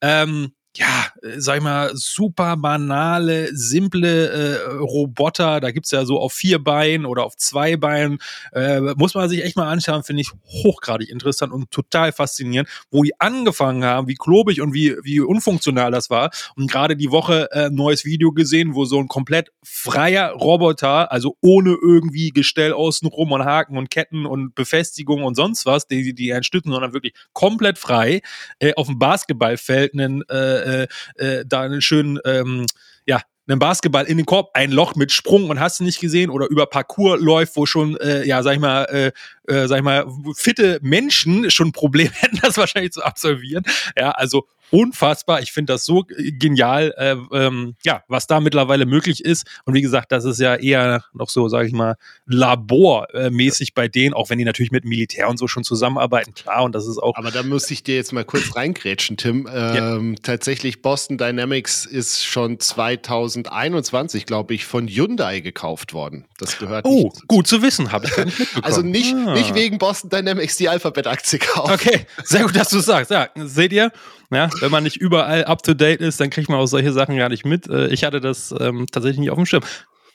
ähm, 0.00 0.52
ja, 0.80 1.08
äh, 1.22 1.38
sag 1.38 1.58
ich 1.58 1.62
mal, 1.62 1.90
super 1.94 2.56
banale, 2.56 3.50
simple 3.52 4.28
äh, 4.28 4.76
Roboter. 4.78 5.60
Da 5.60 5.72
gibt's 5.72 5.90
ja 5.90 6.06
so 6.06 6.18
auf 6.18 6.32
vier 6.32 6.58
Beinen 6.58 7.04
oder 7.04 7.24
auf 7.24 7.36
zwei 7.36 7.76
Beinen. 7.76 8.18
Äh, 8.52 8.80
muss 8.96 9.14
man 9.14 9.28
sich 9.28 9.44
echt 9.44 9.56
mal 9.56 9.68
anschauen, 9.68 10.02
finde 10.04 10.22
ich 10.22 10.30
hochgradig 10.46 11.10
interessant 11.10 11.52
und 11.52 11.70
total 11.70 12.12
faszinierend, 12.12 12.68
wo 12.90 13.02
die 13.02 13.12
angefangen 13.20 13.84
haben, 13.84 14.08
wie 14.08 14.14
klobig 14.14 14.62
und 14.62 14.72
wie, 14.72 14.96
wie 15.02 15.20
unfunktional 15.20 15.90
das 15.90 16.08
war. 16.08 16.30
Und 16.56 16.70
gerade 16.70 16.96
die 16.96 17.10
Woche 17.10 17.50
äh, 17.52 17.68
neues 17.68 18.06
Video 18.06 18.32
gesehen, 18.32 18.74
wo 18.74 18.86
so 18.86 18.98
ein 18.98 19.08
komplett 19.08 19.52
freier 19.62 20.30
Roboter, 20.30 21.12
also 21.12 21.36
ohne 21.42 21.76
irgendwie 21.82 22.30
Gestell 22.30 22.72
außenrum 22.72 23.32
und 23.32 23.44
Haken 23.44 23.76
und 23.76 23.90
Ketten 23.90 24.24
und 24.24 24.54
Befestigung 24.54 25.24
und 25.24 25.34
sonst 25.34 25.66
was, 25.66 25.86
die, 25.86 26.14
die 26.14 26.30
entstützen, 26.30 26.72
sondern 26.72 26.94
wirklich 26.94 27.12
komplett 27.34 27.76
frei 27.76 28.22
äh, 28.60 28.72
auf 28.76 28.86
dem 28.86 28.98
Basketballfeld 28.98 29.92
einen 29.92 30.22
äh, 30.30 30.69
äh, 30.70 30.86
äh, 31.16 31.44
da 31.46 31.62
einen 31.62 31.80
schönen, 31.80 32.18
ähm, 32.24 32.66
ja, 33.06 33.20
einen 33.48 33.58
Basketball 33.58 34.04
in 34.04 34.16
den 34.16 34.26
Korb, 34.26 34.50
ein 34.54 34.70
Loch 34.70 34.94
mit 34.94 35.12
Sprung 35.12 35.50
und 35.50 35.60
hast 35.60 35.80
du 35.80 35.84
nicht 35.84 36.00
gesehen 36.00 36.30
oder 36.30 36.46
über 36.48 36.66
Parcours 36.66 37.20
läuft, 37.20 37.56
wo 37.56 37.66
schon, 37.66 37.96
äh, 37.96 38.24
ja, 38.24 38.42
sag 38.42 38.54
ich 38.54 38.60
mal, 38.60 38.84
äh, 38.84 39.12
äh, 39.50 39.68
sag 39.68 39.78
ich 39.78 39.84
mal, 39.84 40.06
fitte 40.34 40.78
Menschen 40.82 41.50
schon 41.50 41.72
Probleme 41.72 42.10
hätten, 42.14 42.38
das 42.42 42.56
wahrscheinlich 42.56 42.92
zu 42.92 43.02
absolvieren. 43.02 43.64
Ja, 43.96 44.12
also 44.12 44.46
unfassbar. 44.70 45.42
Ich 45.42 45.52
finde 45.52 45.72
das 45.72 45.84
so 45.84 46.04
genial, 46.06 46.94
äh, 46.96 47.16
ähm, 47.32 47.74
ja, 47.84 48.02
was 48.08 48.26
da 48.26 48.40
mittlerweile 48.40 48.86
möglich 48.86 49.24
ist. 49.24 49.46
Und 49.64 49.74
wie 49.74 49.82
gesagt, 49.82 50.12
das 50.12 50.24
ist 50.24 50.40
ja 50.40 50.54
eher 50.54 51.04
noch 51.12 51.28
so, 51.28 51.48
sage 51.48 51.66
ich 51.66 51.72
mal, 51.72 51.96
labormäßig 52.26 53.74
bei 53.74 53.88
denen, 53.88 54.14
auch 54.14 54.30
wenn 54.30 54.38
die 54.38 54.44
natürlich 54.44 54.70
mit 54.70 54.84
Militär 54.84 55.28
und 55.28 55.38
so 55.38 55.48
schon 55.48 55.64
zusammenarbeiten, 55.64 56.34
klar. 56.34 56.64
Und 56.64 56.74
das 56.74 56.86
ist 56.86 56.98
auch. 56.98 57.16
Aber 57.16 57.30
da 57.30 57.42
muss 57.42 57.70
ich 57.70 57.82
dir 57.82 57.96
jetzt 57.96 58.12
mal 58.12 58.24
kurz 58.24 58.56
reingrätschen, 58.56 59.16
Tim. 59.16 59.48
Ähm, 59.52 60.14
ja. 60.14 60.20
Tatsächlich, 60.22 60.82
Boston 60.82 61.18
Dynamics 61.18 61.86
ist 61.86 62.24
schon 62.24 62.60
2021, 62.60 64.26
glaube 64.26 64.54
ich, 64.54 64.64
von 64.64 64.88
Hyundai 64.88 65.40
gekauft 65.40 65.92
worden. 65.92 66.26
Das 66.38 66.58
gehört. 66.58 66.84
Oh, 66.86 67.12
gut 67.26 67.46
zu 67.46 67.62
wissen, 67.62 67.92
habe 67.92 68.06
ich 68.06 68.14
gar 68.14 68.24
nicht 68.24 68.38
mitbekommen. 68.38 68.64
Also 68.64 68.82
nicht, 68.82 69.14
ah. 69.14 69.34
Nicht 69.40 69.54
wegen 69.54 69.78
Boston 69.78 70.10
Dynamics 70.10 70.56
die 70.56 70.68
Alphabet-Aktie 70.68 71.38
kaufen. 71.38 71.72
Okay, 71.72 72.06
sehr 72.24 72.42
gut, 72.42 72.56
dass 72.56 72.68
du 72.68 72.80
sagst. 72.80 73.10
Ja, 73.10 73.28
seht 73.36 73.72
ihr? 73.72 73.90
Ja, 74.30 74.48
wenn 74.60 74.70
man 74.70 74.84
nicht 74.84 74.96
überall 74.96 75.44
up 75.44 75.62
to 75.62 75.74
date 75.74 76.00
ist, 76.00 76.20
dann 76.20 76.30
kriegt 76.30 76.48
man 76.48 76.58
auch 76.60 76.66
solche 76.66 76.92
Sachen 76.92 77.16
gar 77.16 77.28
nicht 77.28 77.44
mit. 77.44 77.68
Äh, 77.68 77.88
ich 77.88 78.04
hatte 78.04 78.20
das 78.20 78.54
ähm, 78.58 78.86
tatsächlich 78.90 79.20
nicht 79.20 79.30
auf 79.30 79.36
dem 79.36 79.46
Schirm. 79.46 79.64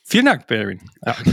Vielen 0.04 0.26
Dank, 0.26 0.48
Barry. 0.48 0.80
Ja. 1.06 1.16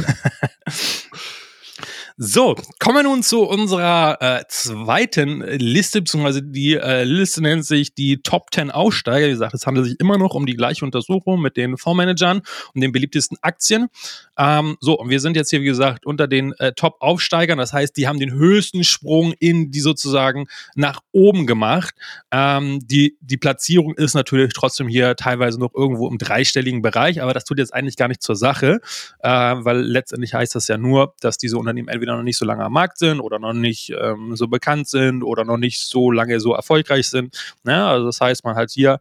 So, 2.18 2.54
kommen 2.78 2.96
wir 2.96 3.02
nun 3.04 3.22
zu 3.22 3.42
unserer 3.42 4.18
äh, 4.20 4.44
zweiten 4.48 5.40
Liste, 5.40 6.02
beziehungsweise 6.02 6.42
die 6.42 6.74
äh, 6.74 7.04
Liste 7.04 7.42
nennt 7.42 7.64
sich 7.64 7.94
die 7.94 8.22
Top 8.22 8.52
10 8.52 8.70
Aussteiger. 8.70 9.26
Wie 9.26 9.30
gesagt, 9.30 9.54
es 9.54 9.66
handelt 9.66 9.86
sich 9.86 9.98
immer 9.98 10.18
noch 10.18 10.34
um 10.34 10.44
die 10.44 10.54
gleiche 10.54 10.84
Untersuchung 10.84 11.40
mit 11.40 11.56
den 11.56 11.78
Fondsmanagern 11.78 12.42
und 12.74 12.80
den 12.80 12.92
beliebtesten 12.92 13.38
Aktien. 13.40 13.88
Ähm, 14.38 14.76
so, 14.80 14.98
und 14.98 15.08
wir 15.08 15.20
sind 15.20 15.36
jetzt 15.36 15.50
hier, 15.50 15.62
wie 15.62 15.66
gesagt, 15.66 16.04
unter 16.04 16.28
den 16.28 16.52
äh, 16.58 16.72
Top-Aufsteigern. 16.72 17.58
Das 17.58 17.72
heißt, 17.72 17.96
die 17.96 18.06
haben 18.06 18.18
den 18.18 18.32
höchsten 18.32 18.84
Sprung 18.84 19.32
in 19.38 19.70
die 19.70 19.80
sozusagen 19.80 20.48
nach 20.74 21.00
oben 21.12 21.46
gemacht. 21.46 21.94
Ähm, 22.30 22.80
die, 22.86 23.16
die 23.20 23.36
Platzierung 23.38 23.94
ist 23.94 24.14
natürlich 24.14 24.52
trotzdem 24.52 24.88
hier 24.88 25.16
teilweise 25.16 25.58
noch 25.58 25.74
irgendwo 25.74 26.08
im 26.08 26.18
dreistelligen 26.18 26.82
Bereich, 26.82 27.22
aber 27.22 27.32
das 27.32 27.44
tut 27.44 27.58
jetzt 27.58 27.72
eigentlich 27.72 27.96
gar 27.96 28.08
nicht 28.08 28.22
zur 28.22 28.36
Sache, 28.36 28.80
äh, 29.20 29.28
weil 29.28 29.80
letztendlich 29.80 30.34
heißt 30.34 30.54
das 30.54 30.68
ja 30.68 30.76
nur, 30.76 31.14
dass 31.20 31.38
diese 31.38 31.56
Unternehmen 31.56 31.88
entweder 31.88 32.01
noch 32.06 32.22
nicht 32.22 32.36
so 32.36 32.44
lange 32.44 32.64
am 32.64 32.72
Markt 32.72 32.98
sind 32.98 33.20
oder 33.20 33.38
noch 33.38 33.52
nicht 33.52 33.90
ähm, 33.90 34.36
so 34.36 34.48
bekannt 34.48 34.88
sind 34.88 35.22
oder 35.22 35.44
noch 35.44 35.56
nicht 35.56 35.80
so 35.80 36.10
lange 36.10 36.40
so 36.40 36.54
erfolgreich 36.54 37.08
sind. 37.08 37.36
Ja, 37.64 37.90
also 37.90 38.06
das 38.06 38.20
heißt, 38.20 38.44
man 38.44 38.56
hat 38.56 38.70
hier 38.70 39.00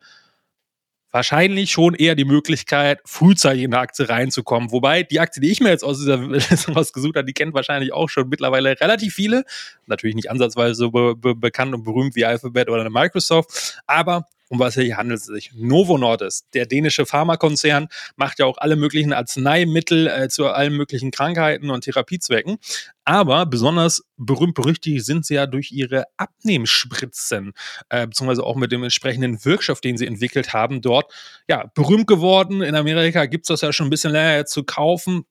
wahrscheinlich 1.11 1.71
schon 1.71 1.93
eher 1.93 2.15
die 2.15 2.25
Möglichkeit, 2.25 3.01
frühzeitig 3.05 3.63
in 3.63 3.73
eine 3.73 3.81
Aktie 3.81 4.07
reinzukommen. 4.07 4.71
Wobei 4.71 5.03
die 5.03 5.19
Aktie, 5.19 5.41
die 5.41 5.51
ich 5.51 5.59
mir 5.59 5.69
jetzt 5.69 5.83
aus 5.83 5.99
dieser 5.99 6.17
Liste 6.17 6.71
rausgesucht 6.73 7.15
habe, 7.15 7.25
die 7.25 7.33
kennt 7.33 7.53
wahrscheinlich 7.53 7.93
auch 7.93 8.09
schon 8.09 8.29
mittlerweile 8.29 8.79
relativ 8.79 9.13
viele. 9.13 9.43
Natürlich 9.87 10.15
nicht 10.15 10.31
ansatzweise 10.31 10.75
so 10.75 10.91
be 10.91 11.15
be 11.15 11.35
bekannt 11.35 11.73
und 11.73 11.83
berühmt 11.83 12.15
wie 12.15 12.25
Alphabet 12.25 12.69
oder 12.69 12.89
Microsoft, 12.89 13.81
aber 13.85 14.27
um 14.51 14.59
was 14.59 14.73
hier 14.75 14.97
handelt 14.97 15.21
es 15.21 15.27
sich. 15.27 15.51
Novo 15.55 15.97
Nordisk, 15.97 16.51
der 16.51 16.65
dänische 16.65 17.05
Pharmakonzern, 17.05 17.87
macht 18.17 18.39
ja 18.39 18.45
auch 18.45 18.57
alle 18.57 18.75
möglichen 18.75 19.13
Arzneimittel 19.13 20.07
äh, 20.07 20.27
zu 20.27 20.47
allen 20.47 20.75
möglichen 20.75 21.09
Krankheiten 21.09 21.69
und 21.69 21.85
Therapiezwecken. 21.85 22.57
Aber 23.05 23.45
besonders 23.45 24.03
berühmt 24.17 24.53
berüchtigt 24.53 25.05
sind 25.05 25.25
sie 25.25 25.35
ja 25.35 25.47
durch 25.47 25.71
ihre 25.71 26.03
Abnehmspritzen, 26.17 27.53
äh, 27.87 28.05
beziehungsweise 28.07 28.43
auch 28.43 28.57
mit 28.57 28.73
dem 28.73 28.83
entsprechenden 28.83 29.43
Wirkstoff, 29.45 29.79
den 29.79 29.97
sie 29.97 30.05
entwickelt 30.05 30.51
haben, 30.51 30.81
dort 30.81 31.13
ja 31.47 31.71
berühmt 31.73 32.07
geworden. 32.07 32.61
In 32.61 32.75
Amerika 32.75 33.27
gibt 33.27 33.45
es 33.45 33.47
das 33.47 33.61
ja 33.61 33.71
schon 33.71 33.87
ein 33.87 33.89
bisschen 33.89 34.11
länger 34.11 34.45
zu 34.45 34.65
kaufen. 34.65 35.23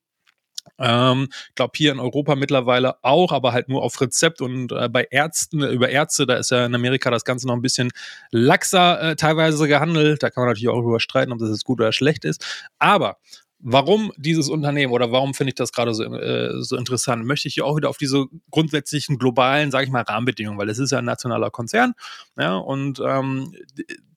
Ähm, 0.80 1.28
ich 1.48 1.54
glaube 1.54 1.72
hier 1.76 1.92
in 1.92 2.00
Europa 2.00 2.34
mittlerweile 2.34 2.96
auch, 3.04 3.32
aber 3.32 3.52
halt 3.52 3.68
nur 3.68 3.82
auf 3.82 4.00
Rezept 4.00 4.40
und 4.40 4.72
äh, 4.72 4.88
bei 4.88 5.06
Ärzten, 5.10 5.62
über 5.62 5.90
Ärzte, 5.90 6.26
da 6.26 6.34
ist 6.34 6.50
ja 6.50 6.66
in 6.66 6.74
Amerika 6.74 7.10
das 7.10 7.24
Ganze 7.24 7.46
noch 7.46 7.54
ein 7.54 7.62
bisschen 7.62 7.90
laxer 8.30 9.00
äh, 9.02 9.16
teilweise 9.16 9.68
gehandelt. 9.68 10.22
Da 10.22 10.30
kann 10.30 10.42
man 10.42 10.48
natürlich 10.50 10.68
auch 10.68 10.80
darüber 10.80 11.00
streiten, 11.00 11.32
ob 11.32 11.38
das 11.38 11.50
jetzt 11.50 11.64
gut 11.64 11.80
oder 11.80 11.92
schlecht 11.92 12.24
ist. 12.24 12.44
Aber 12.78 13.18
Warum 13.62 14.10
dieses 14.16 14.48
Unternehmen 14.48 14.90
oder 14.90 15.12
warum 15.12 15.34
finde 15.34 15.50
ich 15.50 15.54
das 15.54 15.70
gerade 15.70 15.92
so, 15.92 16.02
äh, 16.02 16.62
so 16.62 16.76
interessant? 16.76 17.26
Möchte 17.26 17.46
ich 17.46 17.54
hier 17.54 17.66
auch 17.66 17.76
wieder 17.76 17.90
auf 17.90 17.98
diese 17.98 18.24
grundsätzlichen 18.50 19.18
globalen, 19.18 19.70
sage 19.70 19.84
ich 19.84 19.90
mal, 19.90 20.00
Rahmenbedingungen, 20.00 20.58
weil 20.58 20.70
es 20.70 20.78
ist 20.78 20.92
ja 20.92 20.98
ein 20.98 21.04
nationaler 21.04 21.50
Konzern, 21.50 21.92
ja, 22.38 22.56
und 22.56 23.00
ähm, 23.06 23.54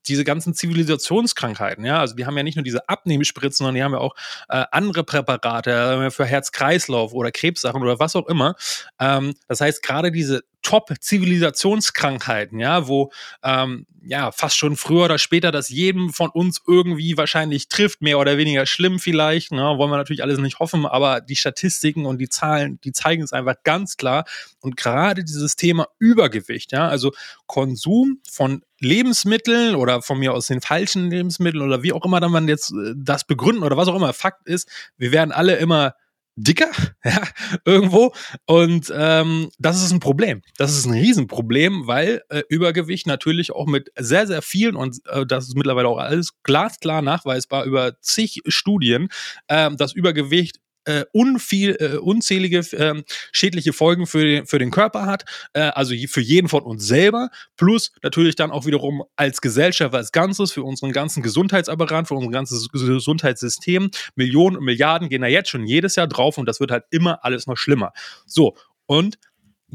diese 0.08 0.24
ganzen 0.24 0.54
Zivilisationskrankheiten, 0.54 1.86
ja, 1.86 2.00
also 2.00 2.16
die 2.16 2.26
haben 2.26 2.38
ja 2.38 2.44
nicht 2.44 2.56
nur 2.56 2.63
diese 2.63 2.88
Abnehmspritzen, 2.89 3.66
sondern 3.66 3.76
die 3.76 3.84
haben 3.84 3.94
ja 3.94 4.00
auch 4.00 4.16
äh, 4.50 4.66
andere 4.72 5.04
Präparate 5.04 6.12
für 6.12 6.26
Herz-Kreislauf 6.26 7.13
oder 7.13 7.32
Krebssachen 7.32 7.82
oder 7.82 8.00
was 8.00 8.16
auch 8.16 8.28
immer. 8.28 8.56
Ähm, 9.00 9.34
das 9.48 9.62
heißt, 9.62 9.84
gerade 9.84 10.12
diese 10.12 10.44
Top-Zivilisationskrankheiten, 10.63 12.60
ja, 12.60 12.88
wo 12.88 13.12
ähm, 13.43 13.86
ja 14.06 14.32
fast 14.32 14.58
schon 14.58 14.76
früher 14.76 15.06
oder 15.06 15.17
später 15.17 15.52
das 15.52 15.69
jedem 15.69 16.12
von 16.12 16.30
uns 16.30 16.62
irgendwie 16.67 17.15
wahrscheinlich 17.17 17.69
trifft, 17.69 18.02
mehr 18.02 18.19
oder 18.19 18.38
weniger 18.38 18.65
schlimm 18.65 18.99
vielleicht. 18.99 19.52
Ne? 19.52 19.62
Wollen 19.62 19.91
wir 19.91 19.97
natürlich 19.97 20.23
alles 20.23 20.39
nicht 20.39 20.60
hoffen, 20.60 20.86
aber 20.86 21.21
die 21.21 21.36
Statistiken 21.36 22.06
und 22.06 22.19
die 22.19 22.30
Zahlen, 22.30 22.80
die 22.84 22.91
zeigen 22.91 23.23
es 23.23 23.34
einfach 23.34 23.56
ganz 23.63 23.97
klar. 23.97 24.26
Und 24.60 24.78
gerade 24.78 25.23
dieses 25.23 25.56
Thema 25.56 25.88
Übergewicht, 25.99 26.71
ja, 26.71 26.88
also 26.88 27.12
Konsum 27.45 28.19
von 28.30 28.63
Lebensmitteln 28.80 29.76
oder 29.76 30.02
von 30.02 30.19
mir 30.19 30.34
aus 30.34 30.47
den 30.47 30.62
falschen 30.62 31.10
Lebensmitteln 31.10 31.63
oder 31.63 31.84
wie 31.84 31.93
auch 31.93 32.04
immer 32.04 32.19
dann 32.19 32.32
man 32.32 32.47
jetzt 32.47 32.71
äh, 32.71 32.93
das 32.95 33.26
begründen 33.26 33.63
oder 33.63 33.78
was 33.78 33.88
auch 33.88 33.95
immer. 33.95 34.13
Fakt 34.13 34.47
ist, 34.47 34.69
wir 34.97 35.12
werden 35.12 35.32
alle 35.32 35.56
immer 35.56 35.95
dicker, 36.36 36.72
ja, 37.04 37.22
irgendwo. 37.65 38.13
Und 38.46 38.91
ähm, 38.96 39.50
das 39.60 39.84
ist 39.84 39.91
ein 39.91 40.00
Problem. 40.00 40.41
Das 40.58 40.78
ist 40.78 40.86
ein 40.86 40.93
Riesenproblem, 40.93 41.88
weil 41.88 42.22
äh, 42.30 42.41
Übergewicht 42.50 43.08
natürlich 43.08 43.52
auch 43.52 43.65
mit 43.65 43.91
sehr, 43.98 44.28
sehr 44.28 44.41
vielen, 44.41 44.76
und 44.76 45.00
äh, 45.08 45.26
das 45.26 45.48
ist 45.48 45.56
mittlerweile 45.56 45.88
auch 45.88 45.98
alles 45.98 46.32
glasklar 46.43 47.02
nachweisbar 47.02 47.65
über 47.65 48.00
zig 48.02 48.41
Studien, 48.48 49.10
äh, 49.48 49.72
dass 49.76 49.93
Übergewicht 49.93 50.60
äh, 50.86 51.06
unviel, 51.12 51.76
äh, 51.80 51.98
unzählige 51.98 52.60
äh, 52.60 53.04
schädliche 53.32 53.74
Folgen 53.74 54.08
für 54.08 54.24
den, 54.24 54.46
für 54.46 54.60
den 54.60 54.72
Körper 54.72 55.06
hat, 55.06 55.26
äh, 55.54 55.62
also 55.62 55.93
für 56.08 56.22
jeden 56.22 56.48
von 56.48 56.63
uns 56.63 56.86
selber, 56.86 57.30
plus 57.58 57.91
natürlich 58.02 58.36
dann 58.36 58.52
auch 58.52 58.65
wiederum 58.65 59.04
als 59.15 59.41
Gesellschaft 59.41 59.96
als 59.96 60.12
Ganzes, 60.12 60.52
für 60.52 60.63
unseren 60.63 60.91
ganzen 60.91 61.24
Gesundheitsapparat, 61.24 62.08
für 62.08 62.15
unser 62.15 62.32
ganzes 62.32 62.69
Gesundheitssystem. 62.69 63.91
Millionen 64.15 64.58
und 64.58 64.65
Milliarden 64.65 65.10
gehen 65.10 65.22
da 65.22 65.28
jetzt 65.28 65.50
schon 65.50 65.65
jedes 65.65 65.96
Jahr 65.96 66.08
drauf 66.08 66.38
und 66.38 66.46
das 66.46 66.60
wird 66.60 66.72
halt 66.72 66.86
immer 66.91 67.24
alles 67.24 67.48
noch 67.48 67.58
schlimmer. 67.58 67.93
So, 68.26 68.56
und 68.86 69.17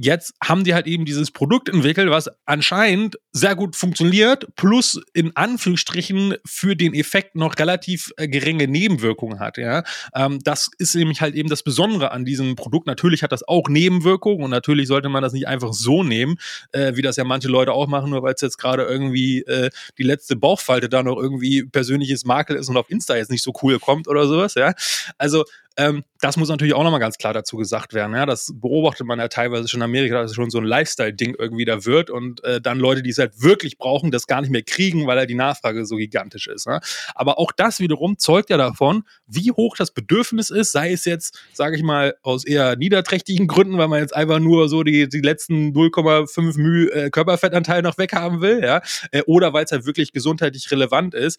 jetzt 0.01 0.35
haben 0.43 0.65
die 0.65 0.75
halt 0.75 0.87
eben 0.87 1.05
dieses 1.05 1.31
Produkt 1.31 1.69
entwickelt, 1.69 2.11
was 2.11 2.31
anscheinend 2.47 3.19
sehr 3.33 3.57
gut 3.57 3.77
funktioniert, 3.77 4.47
plus 4.57 5.01
in 5.13 5.35
Anführungsstrichen 5.37 6.35
für 6.47 6.77
den 6.77 6.95
Effekt 6.95 7.35
noch 7.35 7.59
relativ 7.59 8.13
äh, 8.17 8.29
geringe 8.29 8.69
Nebenwirkungen 8.69 9.41
hat. 9.41 9.59
Ja, 9.59 9.83
ähm, 10.15 10.39
das 10.45 10.71
ist 10.79 10.95
nämlich 10.95 11.21
halt 11.21 11.35
eben 11.35 11.49
das 11.49 11.63
Besondere 11.63 12.13
an 12.13 12.25
diesem 12.25 12.55
Produkt. 12.55 12.87
Natürlich 12.87 13.23
hat 13.23 13.33
das 13.33 13.47
auch 13.47 13.69
Nebenwirkungen 13.69 14.43
und 14.43 14.51
natürlich 14.51 14.87
sollte 14.87 15.09
man 15.09 15.23
das 15.23 15.33
nicht 15.33 15.49
einfach 15.49 15.73
so 15.73 16.05
nehmen, 16.05 16.37
äh, 16.73 16.95
wie 16.95 17.03
das 17.03 17.17
ja 17.17 17.25
manche 17.25 17.49
Leute 17.49 17.73
auch 17.73 17.89
machen, 17.89 18.11
nur 18.11 18.23
weil 18.23 18.35
es 18.35 18.41
jetzt 18.41 18.59
gerade 18.59 18.85
irgendwie 18.85 19.41
äh, 19.43 19.71
die 19.99 20.05
letzte 20.05 20.37
Bauchfalte 20.37 20.89
da 20.89 21.03
noch 21.03 21.17
irgendwie 21.17 21.65
persönliches 21.65 22.25
Makel 22.25 22.57
ist 22.57 22.69
und 22.69 22.77
auf 22.77 22.91
Insta 22.91 23.17
jetzt 23.17 23.31
nicht 23.31 23.43
so 23.43 23.53
cool 23.63 23.79
kommt 23.79 24.07
oder 24.07 24.27
sowas. 24.27 24.55
Ja, 24.55 24.75
also 25.19 25.45
ähm, 25.79 26.03
das 26.21 26.37
muss 26.37 26.49
natürlich 26.49 26.75
auch 26.75 26.83
nochmal 26.83 26.99
ganz 26.99 27.19
klar 27.19 27.33
dazu 27.33 27.57
gesagt 27.57 27.95
werden. 27.95 28.13
Ja? 28.15 28.27
Das 28.27 28.53
beobachtet 28.53 29.07
man 29.07 29.21
ja 29.21 29.29
teilweise 29.29 29.69
schon 29.69 29.79
in 29.79 29.85
Amerika, 29.85 30.21
dass 30.21 30.33
es 30.33 30.35
schon 30.35 30.51
so 30.51 30.59
ein 30.59 30.65
Lifestyle-Ding 30.65 31.37
irgendwie 31.39 31.65
da 31.65 31.85
wird 31.85 32.11
und 32.11 32.43
äh, 32.43 32.61
dann 32.61 32.81
Leute, 32.81 33.03
die 33.03 33.11
es 33.11 33.19
halt 33.19 33.41
wirklich 33.41 33.79
brauchen, 33.79 34.11
das 34.11 34.27
gar 34.27 34.41
nicht 34.41 34.51
mehr 34.51 34.65
kriegen, 34.65 35.07
weil 35.07 35.19
halt 35.19 35.31
die 35.31 35.37
Nachfrage 35.37 35.87
so 35.87 35.95
gigantisch 35.95 36.49
ist. 36.49 36.67
Ne? 36.67 36.81
Aber 37.15 37.39
auch 37.39 37.53
das 37.53 37.79
wiederum 37.79 38.19
zeugt 38.19 38.51
ja 38.51 38.57
davon, 38.57 39.05
wie 39.29 39.53
hoch 39.53 39.77
das 39.77 39.93
Bedürfnis 39.93 40.51
ist, 40.51 40.73
sei 40.73 40.93
es 40.93 41.05
jetzt, 41.05 41.39
sage 41.53 41.77
ich 41.77 41.85
mal, 41.85 42.17
aus 42.23 42.45
eher 42.45 42.75
niederträchtigen 42.75 43.47
Gründen, 43.47 43.79
weil 43.79 43.89
man 43.89 44.01
jetzt 44.01 44.17
einfach 44.17 44.41
nur 44.41 44.69
so 44.69 44.83
die, 44.83 45.09
die 45.09 45.21
letzten 45.21 45.73
0,5 45.73 46.59
μ 46.59 46.89
äh, 46.89 47.11
Körperfettanteil 47.11 47.83
noch 47.83 47.99
weghaben 47.99 48.41
will, 48.41 48.63
ja, 48.65 48.83
äh, 49.13 49.23
oder 49.27 49.53
weil 49.53 49.65
es 49.65 49.71
halt 49.71 49.87
wirklich 49.87 50.13
gesundheitlich 50.13 50.71
relevant 50.73 51.15
ist 51.15 51.39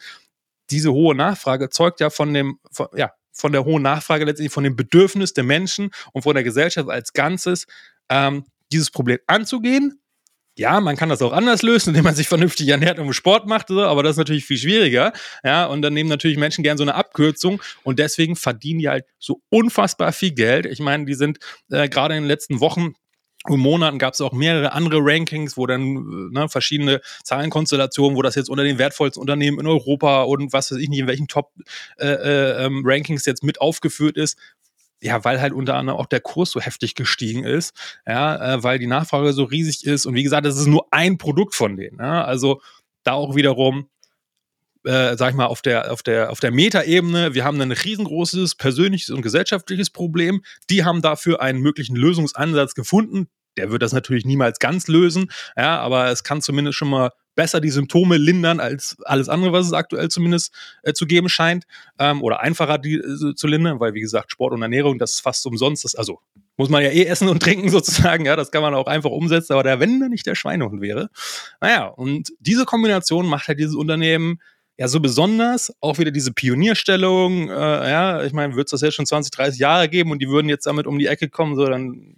diese 0.71 0.93
hohe 0.93 1.15
Nachfrage 1.15 1.69
zeugt 1.69 1.99
ja 1.99 2.09
von 2.09 2.33
dem, 2.33 2.59
von, 2.71 2.87
ja, 2.95 3.11
von 3.39 3.51
der 3.51 3.65
hohen 3.65 3.83
Nachfrage 3.83 4.25
letztendlich 4.25 4.53
von 4.53 4.63
dem 4.63 4.75
Bedürfnis 4.75 5.33
der 5.33 5.43
Menschen 5.43 5.91
und 6.13 6.23
von 6.23 6.35
der 6.35 6.43
Gesellschaft 6.43 6.89
als 6.89 7.13
Ganzes, 7.13 7.65
ähm, 8.09 8.45
dieses 8.71 8.91
Problem 8.91 9.19
anzugehen. 9.27 9.99
Ja, 10.57 10.81
man 10.81 10.97
kann 10.97 11.07
das 11.07 11.21
auch 11.21 11.31
anders 11.31 11.61
lösen, 11.61 11.89
indem 11.91 12.03
man 12.03 12.15
sich 12.15 12.27
vernünftig 12.27 12.67
ernährt 12.67 12.99
und 12.99 13.13
Sport 13.13 13.47
macht, 13.47 13.71
aber 13.71 14.03
das 14.03 14.11
ist 14.11 14.17
natürlich 14.17 14.45
viel 14.45 14.57
schwieriger. 14.57 15.13
Ja, 15.43 15.65
und 15.65 15.81
dann 15.81 15.93
nehmen 15.93 16.09
natürlich 16.09 16.37
Menschen 16.37 16.63
gern 16.63 16.77
so 16.77 16.83
eine 16.83 16.95
Abkürzung 16.95 17.61
und 17.83 17.97
deswegen 17.97 18.35
verdienen 18.35 18.79
die 18.79 18.89
halt 18.89 19.05
so 19.19 19.41
unfassbar 19.49 20.11
viel 20.11 20.31
Geld. 20.31 20.65
Ich 20.65 20.79
meine, 20.79 21.05
die 21.05 21.13
sind 21.13 21.39
äh, 21.71 21.87
gerade 21.87 22.15
in 22.15 22.23
den 22.23 22.27
letzten 22.27 22.59
Wochen 22.59 22.93
und 23.49 23.59
Monaten 23.59 23.99
gab 23.99 24.13
es 24.13 24.21
auch 24.21 24.31
mehrere 24.31 24.73
andere 24.73 24.99
Rankings, 25.01 25.57
wo 25.57 25.65
dann 25.65 26.29
äh, 26.31 26.39
ne, 26.39 26.49
verschiedene 26.49 27.01
Zahlenkonstellationen, 27.23 28.17
wo 28.17 28.21
das 28.21 28.35
jetzt 28.35 28.49
unter 28.49 28.63
den 28.63 28.77
wertvollsten 28.77 29.21
Unternehmen 29.21 29.59
in 29.59 29.67
Europa 29.67 30.23
und 30.23 30.53
was 30.53 30.71
weiß 30.71 30.79
ich 30.79 30.89
nicht, 30.89 30.99
in 30.99 31.07
welchen 31.07 31.27
Top-Rankings 31.27 33.27
äh, 33.27 33.29
äh, 33.29 33.31
jetzt 33.31 33.43
mit 33.43 33.61
aufgeführt 33.61 34.17
ist. 34.17 34.37
Ja, 35.01 35.23
weil 35.23 35.39
halt 35.39 35.53
unter 35.53 35.75
anderem 35.75 35.97
auch 35.97 36.07
der 36.07 36.19
Kurs 36.19 36.51
so 36.51 36.59
heftig 36.59 36.93
gestiegen 36.93 37.45
ist, 37.45 37.73
ja, 38.05 38.55
äh, 38.55 38.63
weil 38.63 38.79
die 38.79 38.87
Nachfrage 38.87 39.31
so 39.31 39.45
riesig 39.45 39.85
ist. 39.85 40.05
Und 40.05 40.15
wie 40.15 40.23
gesagt, 40.23 40.45
das 40.45 40.57
ist 40.57 40.67
nur 40.67 40.87
ein 40.91 41.17
Produkt 41.17 41.55
von 41.55 41.77
denen. 41.77 41.99
Ja? 41.99 42.25
Also 42.25 42.61
da 43.03 43.13
auch 43.13 43.35
wiederum 43.35 43.87
äh, 44.85 45.17
sag 45.17 45.31
ich 45.31 45.35
mal, 45.35 45.45
auf 45.45 45.61
der, 45.61 45.91
auf 45.91 46.03
der, 46.03 46.31
auf 46.31 46.39
der 46.39 46.51
Metaebene, 46.51 47.33
wir 47.33 47.43
haben 47.43 47.59
ein 47.61 47.71
riesengroßes 47.71 48.55
persönliches 48.55 49.09
und 49.09 49.21
gesellschaftliches 49.21 49.89
Problem. 49.89 50.41
Die 50.69 50.83
haben 50.83 51.01
dafür 51.01 51.41
einen 51.41 51.59
möglichen 51.59 51.95
Lösungsansatz 51.95 52.75
gefunden. 52.75 53.27
Der 53.57 53.71
wird 53.71 53.81
das 53.81 53.93
natürlich 53.93 54.25
niemals 54.25 54.59
ganz 54.59 54.87
lösen, 54.87 55.31
ja, 55.57 55.79
aber 55.79 56.09
es 56.09 56.23
kann 56.23 56.41
zumindest 56.41 56.77
schon 56.77 56.89
mal 56.89 57.11
besser 57.39 57.61
die 57.61 57.69
Symptome 57.69 58.17
lindern 58.17 58.59
als 58.59 58.97
alles 59.05 59.29
andere, 59.29 59.53
was 59.53 59.65
es 59.65 59.71
aktuell 59.71 60.09
zumindest 60.09 60.53
äh, 60.83 60.91
zu 60.91 61.05
geben 61.05 61.29
scheint. 61.29 61.63
Ähm, 61.97 62.21
oder 62.21 62.41
einfacher 62.41 62.77
die 62.77 62.95
äh, 62.95 63.33
zu 63.33 63.47
lindern, 63.47 63.79
weil 63.79 63.93
wie 63.93 64.01
gesagt, 64.01 64.31
Sport 64.33 64.53
und 64.53 64.61
Ernährung, 64.61 64.99
das 64.99 65.11
ist 65.11 65.19
fast 65.21 65.45
umsonst. 65.45 65.85
Das, 65.85 65.95
also 65.95 66.19
muss 66.57 66.67
man 66.67 66.83
ja 66.83 66.89
eh 66.89 67.05
essen 67.05 67.29
und 67.29 67.41
trinken 67.43 67.69
sozusagen, 67.69 68.25
ja, 68.25 68.35
das 68.35 68.51
kann 68.51 68.61
man 68.61 68.73
auch 68.73 68.87
einfach 68.87 69.11
umsetzen, 69.11 69.53
aber 69.53 69.63
der, 69.63 69.79
wenn 69.79 69.99
nicht 70.09 70.25
der 70.25 70.35
Schweinehund 70.35 70.81
wäre. 70.81 71.09
Naja, 71.61 71.85
und 71.85 72.33
diese 72.39 72.65
Kombination 72.65 73.25
macht 73.25 73.47
halt 73.47 73.59
dieses 73.59 73.75
Unternehmen 73.75 74.41
ja 74.77 74.89
so 74.89 74.99
besonders, 74.99 75.73
auch 75.79 75.97
wieder 75.97 76.11
diese 76.11 76.33
Pionierstellung, 76.33 77.49
äh, 77.49 77.53
ja, 77.89 78.23
ich 78.23 78.33
meine, 78.33 78.55
würde 78.55 78.65
es 78.65 78.71
das 78.71 78.81
jetzt 78.81 78.95
schon 78.95 79.05
20, 79.05 79.31
30 79.31 79.59
Jahre 79.59 79.87
geben 79.87 80.11
und 80.11 80.21
die 80.21 80.27
würden 80.27 80.49
jetzt 80.49 80.65
damit 80.65 80.87
um 80.87 80.99
die 80.99 81.07
Ecke 81.07 81.29
kommen, 81.29 81.55
so 81.55 81.65
dann 81.65 82.15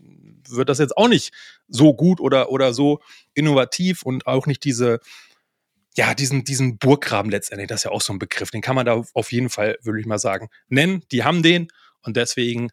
wird 0.56 0.70
das 0.70 0.80
jetzt 0.80 0.98
auch 0.98 1.08
nicht 1.08 1.34
so 1.68 1.94
gut 1.94 2.20
oder, 2.20 2.50
oder 2.52 2.74
so 2.74 3.00
innovativ 3.34 4.04
und 4.04 4.28
auch 4.28 4.46
nicht 4.48 4.64
diese, 4.64 5.00
ja, 5.96 6.14
diesen, 6.14 6.44
diesen 6.44 6.78
Burggraben 6.78 7.32
letztendlich, 7.32 7.68
das 7.68 7.82
ist 7.82 7.84
ja 7.86 7.92
auch 7.92 8.02
so 8.02 8.14
ein 8.14 8.20
Begriff, 8.20 8.52
den 8.52 8.62
kann 8.62 8.76
man 8.76 8.86
da 8.86 9.02
auf 9.14 9.32
jeden 9.32 9.50
Fall, 9.50 9.78
würde 9.82 10.00
ich 10.00 10.06
mal 10.06 10.20
sagen, 10.20 10.50
nennen. 10.68 11.04
Die 11.12 11.24
haben 11.24 11.44
den 11.44 11.68
und 12.04 12.18
deswegen 12.18 12.70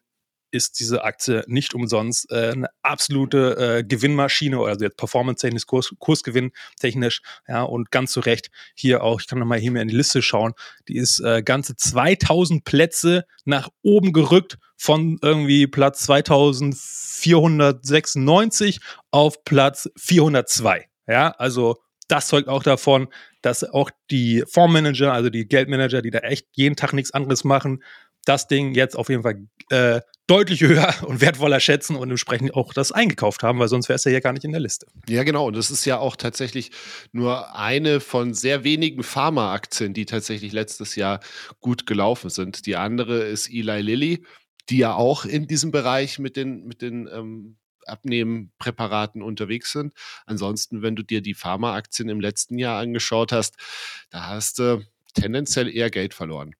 ist 0.51 0.79
diese 0.79 1.03
Aktie 1.03 1.43
nicht 1.47 1.73
umsonst 1.73 2.31
äh, 2.31 2.51
eine 2.51 2.67
absolute 2.81 3.57
äh, 3.57 3.83
Gewinnmaschine, 3.83 4.59
also 4.59 4.85
jetzt 4.85 4.95
performance-technisch, 4.97 5.65
Kurs, 5.65 5.93
Kursgewinn 5.99 6.51
technisch, 6.79 7.21
ja, 7.47 7.63
und 7.63 7.89
ganz 7.91 8.11
zu 8.11 8.19
Recht 8.19 8.51
hier 8.75 9.01
auch, 9.03 9.21
ich 9.21 9.27
kann 9.27 9.39
nochmal 9.39 9.59
hier 9.59 9.71
mir 9.71 9.81
in 9.81 9.87
die 9.87 9.95
Liste 9.95 10.21
schauen, 10.21 10.53
die 10.87 10.97
ist 10.97 11.19
äh, 11.19 11.41
ganze 11.43 11.75
2000 11.75 12.63
Plätze 12.63 13.25
nach 13.45 13.69
oben 13.81 14.13
gerückt 14.13 14.59
von 14.77 15.17
irgendwie 15.21 15.65
Platz 15.67 16.01
2496 16.03 18.79
auf 19.11 19.43
Platz 19.43 19.89
402, 19.97 20.87
ja, 21.07 21.31
also 21.31 21.77
das 22.09 22.27
zeugt 22.27 22.49
auch 22.49 22.63
davon, 22.63 23.07
dass 23.41 23.63
auch 23.63 23.91
die 24.09 24.43
Fondsmanager, 24.47 25.13
also 25.13 25.29
die 25.29 25.47
Geldmanager, 25.47 26.01
die 26.01 26.09
da 26.09 26.19
echt 26.19 26.47
jeden 26.53 26.75
Tag 26.75 26.93
nichts 26.93 27.11
anderes 27.11 27.43
machen, 27.43 27.83
das 28.25 28.47
Ding 28.47 28.73
jetzt 28.73 28.97
auf 28.97 29.09
jeden 29.09 29.23
Fall 29.23 29.47
äh, 29.69 30.01
deutlich 30.29 30.61
höher 30.61 30.93
und 31.05 31.21
wertvoller 31.21 31.59
schätzen 31.59 31.95
und 31.95 32.09
entsprechend 32.09 32.53
auch 32.53 32.73
das 32.73 32.91
eingekauft 32.91 33.43
haben, 33.43 33.59
weil 33.59 33.67
sonst 33.67 33.89
wäre 33.89 33.95
es 33.95 34.03
ja 34.03 34.11
hier 34.11 34.21
gar 34.21 34.33
nicht 34.33 34.45
in 34.45 34.51
der 34.51 34.61
Liste. 34.61 34.87
Ja, 35.07 35.23
genau. 35.23 35.47
Und 35.47 35.55
das 35.55 35.71
ist 35.71 35.85
ja 35.85 35.97
auch 35.97 36.15
tatsächlich 36.15 36.71
nur 37.11 37.55
eine 37.55 37.99
von 37.99 38.33
sehr 38.33 38.63
wenigen 38.63 39.03
Pharmaaktien, 39.03 39.93
die 39.93 40.05
tatsächlich 40.05 40.51
letztes 40.51 40.95
Jahr 40.95 41.19
gut 41.59 41.85
gelaufen 41.85 42.29
sind. 42.29 42.65
Die 42.65 42.75
andere 42.75 43.23
ist 43.23 43.49
Eli 43.49 43.81
Lilly, 43.81 44.25
die 44.69 44.77
ja 44.77 44.93
auch 44.93 45.25
in 45.25 45.47
diesem 45.47 45.71
Bereich 45.71 46.19
mit 46.19 46.35
den, 46.35 46.65
mit 46.65 46.81
den 46.81 47.09
ähm, 47.11 47.57
Abnehmpräparaten 47.87 49.21
unterwegs 49.21 49.71
sind. 49.71 49.93
Ansonsten, 50.25 50.81
wenn 50.81 50.95
du 50.95 51.03
dir 51.03 51.21
die 51.21 51.33
Pharmaaktien 51.33 52.07
im 52.09 52.19
letzten 52.19 52.57
Jahr 52.59 52.79
angeschaut 52.79 53.31
hast, 53.31 53.55
da 54.11 54.27
hast 54.27 54.59
du 54.59 54.85
tendenziell 55.15 55.69
eher 55.69 55.89
Geld 55.89 56.13
verloren. 56.13 56.55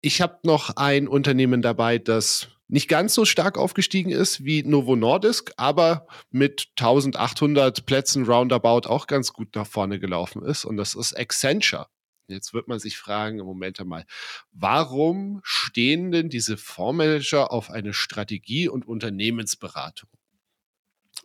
Ich 0.00 0.20
habe 0.20 0.38
noch 0.44 0.76
ein 0.76 1.08
Unternehmen 1.08 1.60
dabei, 1.60 1.98
das 1.98 2.48
nicht 2.68 2.88
ganz 2.88 3.14
so 3.14 3.24
stark 3.24 3.58
aufgestiegen 3.58 4.10
ist 4.10 4.44
wie 4.44 4.62
Novo 4.62 4.94
Nordisk, 4.94 5.52
aber 5.56 6.06
mit 6.30 6.68
1800 6.78 7.84
Plätzen 7.86 8.24
roundabout 8.24 8.88
auch 8.88 9.06
ganz 9.06 9.32
gut 9.32 9.56
nach 9.56 9.66
vorne 9.66 9.98
gelaufen 9.98 10.44
ist. 10.44 10.64
Und 10.64 10.76
das 10.76 10.94
ist 10.94 11.18
Accenture. 11.18 11.88
Jetzt 12.28 12.52
wird 12.52 12.68
man 12.68 12.78
sich 12.78 12.98
fragen, 12.98 13.38
im 13.38 13.46
Moment 13.46 13.80
einmal, 13.80 14.04
warum 14.52 15.40
stehen 15.42 16.12
denn 16.12 16.28
diese 16.28 16.58
Fondsmanager 16.58 17.50
auf 17.50 17.70
eine 17.70 17.94
Strategie- 17.94 18.68
und 18.68 18.86
Unternehmensberatung? 18.86 20.10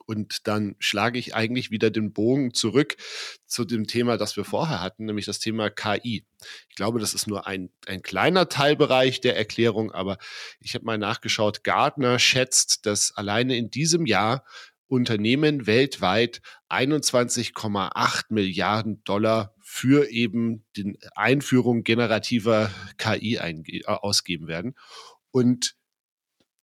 Und 0.06 0.48
dann 0.48 0.76
schlage 0.80 1.20
ich 1.20 1.36
eigentlich 1.36 1.72
wieder 1.72 1.89
den 1.89 2.13
Bogen 2.13 2.54
zurück 2.54 2.96
zu 3.46 3.66
dem 3.66 3.88
Thema, 3.88 4.18
das 4.18 4.36
wir 4.38 4.46
vorher 4.46 4.82
hatten, 4.82 5.06
nämlich 5.06 5.26
das 5.26 5.39
Thema 5.39 5.70
KI. 5.70 6.26
Ich 6.70 6.76
glaube, 6.76 7.00
das 7.00 7.13
ist 7.13 7.28
nur 7.28 7.48
ein, 7.48 7.70
ein 7.88 8.02
kleiner 8.02 8.50
Teilbereich 8.50 9.22
der 9.22 9.38
Erklärung, 9.38 9.92
aber 9.92 10.18
ich 10.60 10.76
habe 10.76 10.86
mal 10.86 10.98
nachgeschaut. 10.98 11.63
Gartner 11.63 12.20
schätzt, 12.20 12.86
dass 12.86 13.16
alleine 13.16 13.56
in 13.58 13.70
diesem 13.70 14.06
Jahr 14.06 14.44
Unternehmen 14.88 15.66
weltweit 15.66 16.42
21,8 16.70 18.26
Milliarden 18.30 19.04
Dollar 19.04 19.56
für 19.60 20.10
eben 20.12 20.66
die 20.76 21.00
Einführung 21.16 21.84
generativer 21.84 22.70
KI 22.98 23.38
äh, 23.38 23.84
ausgeben 23.86 24.48
werden. 24.48 24.76
Und 25.32 25.76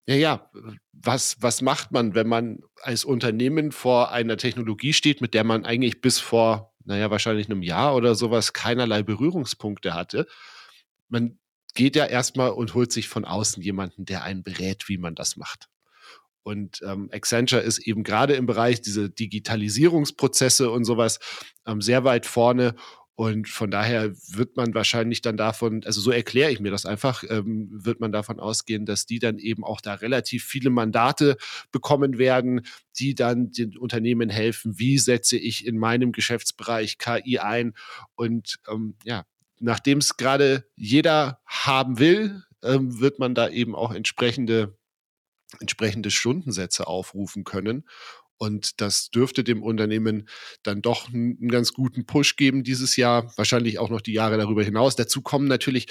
ja, 0.07 0.15
ja, 0.15 0.51
was, 0.93 1.37
was 1.41 1.61
macht 1.61 1.91
man, 1.91 2.15
wenn 2.15 2.27
man 2.27 2.59
als 2.81 3.05
Unternehmen 3.05 3.71
vor 3.71 4.11
einer 4.11 4.37
Technologie 4.37 4.93
steht, 4.93 5.21
mit 5.21 5.33
der 5.33 5.43
man 5.43 5.65
eigentlich 5.65 6.01
bis 6.01 6.19
vor, 6.19 6.73
naja, 6.85 7.11
wahrscheinlich 7.11 7.49
einem 7.49 7.61
Jahr 7.61 7.95
oder 7.95 8.15
sowas 8.15 8.53
keinerlei 8.53 9.03
Berührungspunkte 9.03 9.93
hatte? 9.93 10.27
Man 11.09 11.39
geht 11.75 11.95
ja 11.95 12.05
erstmal 12.05 12.51
und 12.51 12.73
holt 12.73 12.91
sich 12.91 13.07
von 13.07 13.25
außen 13.25 13.61
jemanden, 13.61 14.05
der 14.05 14.23
einen 14.23 14.43
berät, 14.43 14.89
wie 14.89 14.97
man 14.97 15.15
das 15.15 15.37
macht. 15.37 15.69
Und 16.43 16.81
ähm, 16.83 17.09
Accenture 17.13 17.61
ist 17.61 17.79
eben 17.79 18.03
gerade 18.03 18.33
im 18.33 18.47
Bereich 18.47 18.81
dieser 18.81 19.09
Digitalisierungsprozesse 19.09 20.71
und 20.71 20.85
sowas 20.85 21.19
ähm, 21.67 21.81
sehr 21.81 22.03
weit 22.03 22.25
vorne. 22.25 22.75
Und 23.15 23.49
von 23.49 23.69
daher 23.69 24.11
wird 24.29 24.55
man 24.55 24.73
wahrscheinlich 24.73 25.21
dann 25.21 25.37
davon, 25.37 25.83
also 25.85 26.01
so 26.01 26.11
erkläre 26.11 26.51
ich 26.51 26.59
mir 26.59 26.71
das 26.71 26.85
einfach, 26.85 27.23
ähm, 27.29 27.69
wird 27.71 27.99
man 27.99 28.11
davon 28.11 28.39
ausgehen, 28.39 28.85
dass 28.85 29.05
die 29.05 29.19
dann 29.19 29.37
eben 29.37 29.63
auch 29.63 29.81
da 29.81 29.95
relativ 29.95 30.45
viele 30.45 30.69
Mandate 30.69 31.37
bekommen 31.71 32.17
werden, 32.17 32.61
die 32.97 33.13
dann 33.13 33.51
den 33.51 33.77
Unternehmen 33.77 34.29
helfen, 34.29 34.79
wie 34.79 34.97
setze 34.97 35.37
ich 35.37 35.67
in 35.67 35.77
meinem 35.77 36.13
Geschäftsbereich 36.13 36.97
KI 36.97 37.39
ein. 37.39 37.73
Und 38.15 38.59
ähm, 38.67 38.95
ja, 39.03 39.25
nachdem 39.59 39.99
es 39.99 40.17
gerade 40.17 40.65
jeder 40.75 41.41
haben 41.45 41.99
will, 41.99 42.43
ähm, 42.63 42.99
wird 42.99 43.19
man 43.19 43.35
da 43.35 43.49
eben 43.49 43.75
auch 43.75 43.93
entsprechende 43.93 44.77
entsprechende 45.59 46.11
Stundensätze 46.11 46.87
aufrufen 46.87 47.43
können. 47.43 47.83
Und 48.41 48.81
das 48.81 49.11
dürfte 49.11 49.43
dem 49.43 49.61
Unternehmen 49.61 50.27
dann 50.63 50.81
doch 50.81 51.13
einen 51.13 51.47
ganz 51.49 51.73
guten 51.73 52.07
Push 52.07 52.37
geben 52.37 52.63
dieses 52.63 52.95
Jahr, 52.95 53.31
wahrscheinlich 53.37 53.77
auch 53.77 53.91
noch 53.91 54.01
die 54.01 54.13
Jahre 54.13 54.39
darüber 54.39 54.63
hinaus. 54.63 54.95
Dazu 54.95 55.21
kommen 55.21 55.47
natürlich 55.47 55.85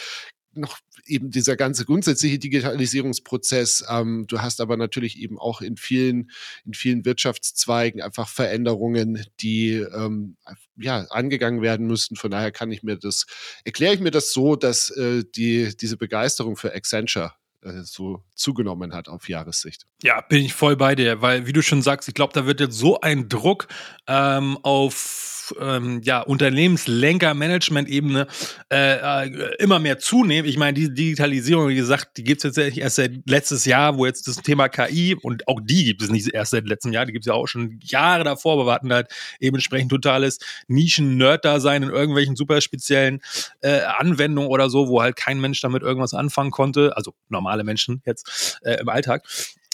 noch 0.53 0.79
eben 1.07 1.31
dieser 1.31 1.55
ganze 1.55 1.85
grundsätzliche 1.85 2.41
Digitalisierungsprozess. 2.41 3.85
Ähm, 3.89 4.25
du 4.27 4.41
hast 4.43 4.61
aber 4.61 4.77
natürlich 4.77 5.21
eben 5.21 5.39
auch 5.39 5.61
in 5.61 5.77
vielen, 5.77 6.33
in 6.65 6.75
vielen 6.75 7.05
Wirtschaftszweigen 7.05 8.03
einfach 8.03 8.29
Veränderungen, 8.29 9.25
die 9.39 9.75
ähm, 9.75 10.37
ja 10.77 11.03
angegangen 11.11 11.63
werden 11.63 11.87
müssten. 11.87 12.17
Von 12.17 12.33
daher 12.33 12.51
kann 12.51 12.73
ich 12.73 12.83
mir 12.83 12.97
das, 12.97 13.27
erkläre 13.65 13.95
ich 13.95 14.01
mir 14.01 14.11
das 14.11 14.33
so, 14.33 14.57
dass 14.57 14.91
äh, 14.91 15.23
die, 15.37 15.77
diese 15.77 15.97
Begeisterung 15.97 16.57
für 16.57 16.75
Accenture 16.75 17.33
äh, 17.63 17.83
so 17.83 18.25
zugenommen 18.35 18.95
hat 18.95 19.09
auf 19.09 19.29
Jahressicht. 19.29 19.87
Ja, 20.03 20.21
bin 20.21 20.45
ich 20.45 20.55
voll 20.55 20.77
bei 20.77 20.95
dir, 20.95 21.23
weil 21.23 21.47
wie 21.47 21.53
du 21.53 21.63
schon 21.63 21.83
sagst, 21.83 22.09
ich 22.09 22.15
glaube, 22.15 22.33
da 22.33 22.47
wird 22.47 22.61
jetzt 22.61 22.79
so 22.79 23.01
ein 23.01 23.29
Druck 23.29 23.69
ähm, 24.07 24.59
auf 24.63 25.40
ähm, 25.61 26.01
ja, 26.05 26.21
Unternehmenslenker, 26.21 27.35
Management-Ebene 27.35 28.27
äh, 28.73 29.27
äh, 29.27 29.55
immer 29.59 29.79
mehr 29.79 29.99
zunehmen. 29.99 30.49
Ich 30.49 30.57
meine, 30.57 30.75
die 30.75 30.93
Digitalisierung, 30.93 31.69
wie 31.69 31.77
gesagt, 31.77 32.17
die 32.17 32.25
gibt 32.25 32.45
es 32.45 32.57
jetzt 32.57 32.77
erst 32.79 32.97
seit 32.97 33.13
letztes 33.27 33.65
Jahr, 33.65 33.97
wo 33.97 34.07
jetzt 34.07 34.29
das 34.29 34.37
Thema 34.37 34.69
KI 34.69 35.15
und 35.15 35.49
auch 35.49 35.61
die 35.63 35.85
gibt 35.85 36.03
es 36.03 36.11
nicht 36.11 36.33
erst 36.33 36.53
seit 36.53 36.67
letztem 36.67 36.93
Jahr, 36.93 37.07
die 37.07 37.13
gibt 37.13 37.25
es 37.25 37.29
ja 37.29 37.35
auch 37.35 37.47
schon 37.47 37.79
Jahre 37.83 38.25
davor, 38.25 38.61
aber 38.61 38.81
wir 38.83 38.95
halt 38.95 39.09
eben 39.41 39.57
entsprechend 39.57 39.91
totales 39.91 40.39
Nischen-Nerd-Dasein 40.69 41.83
in 41.83 41.91
irgendwelchen 41.91 42.37
super 42.37 42.61
speziellen 42.61 43.21
äh, 43.61 43.81
Anwendungen 43.81 44.51
oder 44.51 44.71
so, 44.71 44.89
wo 44.89 45.03
halt 45.03 45.17
kein 45.17 45.41
Mensch 45.41 45.61
damit 45.61 45.83
irgendwas 45.83 46.15
anfangen 46.15 46.51
konnte, 46.51 46.97
also 46.97 47.15
normale 47.29 47.65
Menschen 47.65 48.03
jetzt 48.05 48.59
äh, 48.63 48.81
im 48.81 48.89
Alltag. 48.89 49.25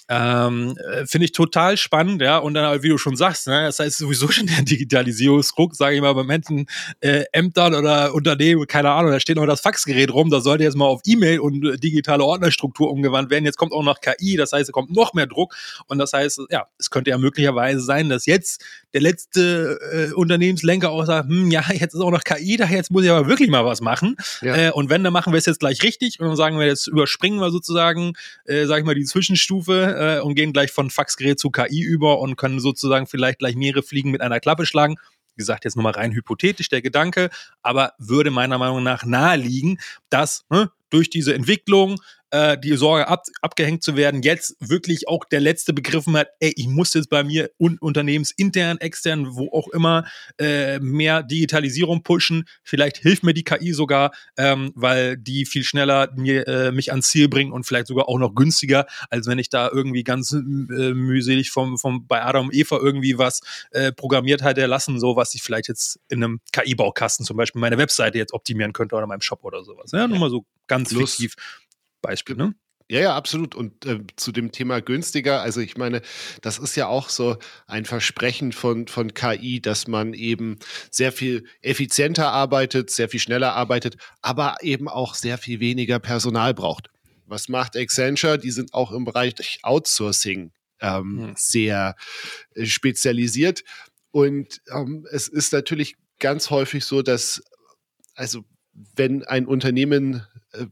Ähm, 0.08 0.76
äh, 0.92 1.04
Finde 1.06 1.24
ich 1.24 1.32
total 1.32 1.76
spannend, 1.76 2.22
ja. 2.22 2.38
Und 2.38 2.54
dann, 2.54 2.82
wie 2.82 2.88
du 2.88 2.98
schon 2.98 3.16
sagst, 3.16 3.48
ne, 3.48 3.64
das 3.64 3.78
heißt 3.78 3.98
sowieso 3.98 4.28
schon 4.30 4.46
der 4.46 4.62
Digitalisierungsdruck, 4.62 5.74
sage 5.74 5.96
ich 5.96 6.00
mal, 6.00 6.12
bei 6.14 6.22
Menschen, 6.22 6.66
äh, 7.00 7.24
Ämtern 7.32 7.74
oder 7.74 8.14
Unternehmen, 8.14 8.66
keine 8.66 8.90
Ahnung, 8.90 9.10
da 9.10 9.20
steht 9.20 9.36
noch 9.36 9.46
das 9.46 9.60
Faxgerät 9.60 10.12
rum, 10.12 10.30
da 10.30 10.40
sollte 10.40 10.64
jetzt 10.64 10.76
mal 10.76 10.86
auf 10.86 11.00
E-Mail 11.04 11.40
und 11.40 11.64
äh, 11.64 11.76
digitale 11.76 12.24
Ordnerstruktur 12.24 12.90
umgewandt 12.90 13.30
werden. 13.30 13.44
Jetzt 13.44 13.58
kommt 13.58 13.72
auch 13.72 13.82
noch 13.82 14.00
KI, 14.00 14.36
das 14.36 14.52
heißt, 14.52 14.68
es 14.68 14.72
kommt 14.72 14.94
noch 14.94 15.14
mehr 15.14 15.26
Druck. 15.26 15.54
Und 15.86 15.98
das 15.98 16.12
heißt, 16.12 16.42
ja, 16.50 16.66
es 16.78 16.90
könnte 16.90 17.10
ja 17.10 17.18
möglicherweise 17.18 17.80
sein, 17.80 18.08
dass 18.08 18.26
jetzt 18.26 18.64
der 18.92 19.00
letzte 19.00 19.78
äh, 19.92 20.12
Unternehmenslenker 20.12 20.90
auch 20.90 21.04
sagt, 21.04 21.28
hm, 21.28 21.50
ja, 21.50 21.64
jetzt 21.72 21.94
ist 21.94 22.00
auch 22.00 22.10
noch 22.10 22.22
KI, 22.22 22.56
da 22.56 22.66
jetzt 22.66 22.90
muss 22.90 23.04
ich 23.04 23.10
aber 23.10 23.28
wirklich 23.28 23.50
mal 23.50 23.64
was 23.64 23.80
machen. 23.80 24.16
Ja. 24.40 24.56
Äh, 24.56 24.70
und 24.70 24.88
wenn, 24.88 25.02
dann 25.02 25.12
machen 25.12 25.32
wir 25.32 25.38
es 25.38 25.46
jetzt 25.46 25.60
gleich 25.60 25.82
richtig 25.82 26.20
und 26.20 26.28
dann 26.28 26.36
sagen 26.36 26.58
wir, 26.58 26.66
jetzt 26.66 26.86
überspringen 26.86 27.40
wir 27.40 27.50
sozusagen, 27.50 28.12
äh, 28.44 28.66
sag 28.66 28.78
ich 28.78 28.84
mal, 28.84 28.94
die 28.94 29.04
Zwischenstufe 29.04 29.95
äh, 29.96 30.20
und 30.20 30.34
gehen 30.34 30.52
gleich 30.52 30.70
von 30.70 30.90
Faxgerät 30.90 31.38
zu 31.38 31.50
KI 31.50 31.80
über 31.80 32.20
und 32.20 32.36
können 32.36 32.60
sozusagen 32.60 33.06
vielleicht 33.06 33.38
gleich 33.38 33.56
mehrere 33.56 33.82
Fliegen 33.82 34.10
mit 34.10 34.20
einer 34.20 34.40
Klappe 34.40 34.66
schlagen. 34.66 34.96
Wie 35.34 35.40
gesagt, 35.40 35.64
jetzt 35.64 35.76
nur 35.76 35.82
mal 35.82 35.90
rein 35.90 36.12
hypothetisch 36.12 36.68
der 36.68 36.82
Gedanke, 36.82 37.30
aber 37.62 37.92
würde 37.98 38.30
meiner 38.30 38.58
Meinung 38.58 38.82
nach 38.82 39.04
naheliegen, 39.04 39.78
dass 40.08 40.44
ne, 40.48 40.70
durch 40.90 41.10
diese 41.10 41.34
Entwicklung 41.34 41.96
äh, 42.30 42.58
die 42.58 42.76
Sorge 42.76 43.08
ab, 43.08 43.24
abgehängt 43.40 43.82
zu 43.82 43.96
werden, 43.96 44.22
jetzt 44.22 44.56
wirklich 44.60 45.08
auch 45.08 45.24
der 45.24 45.40
letzte 45.40 45.72
begriffen 45.72 46.16
hat, 46.16 46.28
ey, 46.40 46.52
ich 46.56 46.66
muss 46.66 46.94
jetzt 46.94 47.10
bei 47.10 47.22
mir 47.22 47.50
un 47.58 47.78
unternehmensintern, 47.78 48.78
extern, 48.78 49.36
wo 49.36 49.50
auch 49.52 49.68
immer, 49.68 50.06
äh, 50.38 50.78
mehr 50.80 51.22
Digitalisierung 51.22 52.02
pushen. 52.02 52.44
Vielleicht 52.62 52.98
hilft 52.98 53.22
mir 53.22 53.34
die 53.34 53.44
KI 53.44 53.72
sogar, 53.72 54.12
ähm, 54.36 54.72
weil 54.74 55.16
die 55.16 55.46
viel 55.46 55.64
schneller 55.64 56.10
mir, 56.16 56.46
äh, 56.48 56.72
mich 56.72 56.90
ans 56.90 57.08
Ziel 57.08 57.28
bringt 57.28 57.52
und 57.52 57.64
vielleicht 57.64 57.86
sogar 57.86 58.08
auch 58.08 58.18
noch 58.18 58.34
günstiger, 58.34 58.86
als 59.10 59.26
wenn 59.26 59.38
ich 59.38 59.48
da 59.48 59.70
irgendwie 59.72 60.04
ganz 60.04 60.32
äh, 60.32 60.36
mühselig 60.40 61.50
vom, 61.50 61.78
vom, 61.78 62.06
bei 62.06 62.22
Adam 62.22 62.46
und 62.46 62.54
Eva 62.54 62.78
irgendwie 62.78 63.18
was 63.18 63.40
äh, 63.70 63.92
programmiert 63.92 64.42
hätte 64.42 64.66
lassen, 64.66 64.98
so 64.98 65.16
was 65.16 65.34
ich 65.34 65.42
vielleicht 65.42 65.68
jetzt 65.68 66.00
in 66.08 66.22
einem 66.22 66.40
KI-Baukasten 66.52 67.24
zum 67.24 67.36
Beispiel 67.36 67.60
meine 67.60 67.78
Webseite 67.78 68.18
jetzt 68.18 68.32
optimieren 68.32 68.72
könnte 68.72 68.96
oder 68.96 69.06
meinem 69.06 69.20
Shop 69.20 69.44
oder 69.44 69.64
sowas. 69.64 69.92
Ja, 69.92 70.08
nur 70.08 70.18
mal 70.18 70.30
so 70.30 70.44
ganz 70.66 70.90
Plus, 70.90 71.16
fiktiv. 71.16 71.36
Beispiel, 72.06 72.36
ne? 72.36 72.54
Ja, 72.88 73.00
ja, 73.00 73.16
absolut. 73.16 73.56
Und 73.56 73.84
äh, 73.84 73.98
zu 74.14 74.30
dem 74.30 74.52
Thema 74.52 74.80
günstiger, 74.80 75.42
also 75.42 75.60
ich 75.60 75.76
meine, 75.76 76.02
das 76.40 76.58
ist 76.58 76.76
ja 76.76 76.86
auch 76.86 77.08
so 77.08 77.36
ein 77.66 77.84
Versprechen 77.84 78.52
von, 78.52 78.86
von 78.86 79.12
KI, 79.12 79.60
dass 79.60 79.88
man 79.88 80.14
eben 80.14 80.58
sehr 80.90 81.10
viel 81.10 81.44
effizienter 81.62 82.30
arbeitet, 82.30 82.90
sehr 82.90 83.08
viel 83.08 83.18
schneller 83.18 83.54
arbeitet, 83.54 83.96
aber 84.22 84.58
eben 84.62 84.88
auch 84.88 85.14
sehr 85.14 85.36
viel 85.36 85.58
weniger 85.58 85.98
Personal 85.98 86.54
braucht. 86.54 86.88
Was 87.26 87.48
macht 87.48 87.76
Accenture? 87.76 88.38
Die 88.38 88.52
sind 88.52 88.72
auch 88.72 88.92
im 88.92 89.04
Bereich 89.04 89.34
Outsourcing 89.62 90.52
ähm, 90.80 91.18
hm. 91.18 91.34
sehr 91.36 91.96
äh, 92.54 92.66
spezialisiert. 92.66 93.64
Und 94.12 94.60
ähm, 94.72 95.08
es 95.10 95.26
ist 95.26 95.52
natürlich 95.52 95.96
ganz 96.20 96.50
häufig 96.50 96.84
so, 96.84 97.02
dass, 97.02 97.42
also 98.14 98.44
wenn 98.94 99.24
ein 99.24 99.46
Unternehmen 99.46 100.24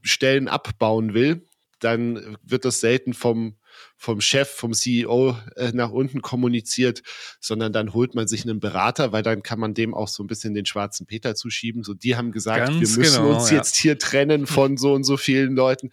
Stellen 0.03 0.47
abbauen 0.47 1.13
will, 1.13 1.47
dann 1.79 2.37
wird 2.43 2.65
das 2.65 2.79
selten 2.79 3.13
vom, 3.13 3.57
vom 3.97 4.21
Chef, 4.21 4.49
vom 4.49 4.73
CEO 4.73 5.37
äh, 5.55 5.71
nach 5.73 5.91
unten 5.91 6.21
kommuniziert, 6.21 7.03
sondern 7.39 7.73
dann 7.73 7.93
holt 7.93 8.15
man 8.15 8.27
sich 8.27 8.43
einen 8.43 8.59
Berater, 8.59 9.11
weil 9.11 9.23
dann 9.23 9.43
kann 9.43 9.59
man 9.59 9.73
dem 9.73 9.93
auch 9.93 10.07
so 10.07 10.23
ein 10.23 10.27
bisschen 10.27 10.53
den 10.53 10.65
schwarzen 10.65 11.05
Peter 11.05 11.35
zuschieben. 11.35 11.83
So, 11.83 11.93
die 11.93 12.15
haben 12.15 12.31
gesagt, 12.31 12.67
Ganz 12.67 12.79
wir 12.79 12.97
müssen 12.97 13.23
genau, 13.23 13.35
uns 13.35 13.51
ja. 13.51 13.57
jetzt 13.57 13.75
hier 13.75 13.99
trennen 13.99 14.47
von 14.47 14.77
so 14.77 14.93
und 14.93 15.03
so 15.03 15.17
vielen 15.17 15.55
Leuten. 15.55 15.91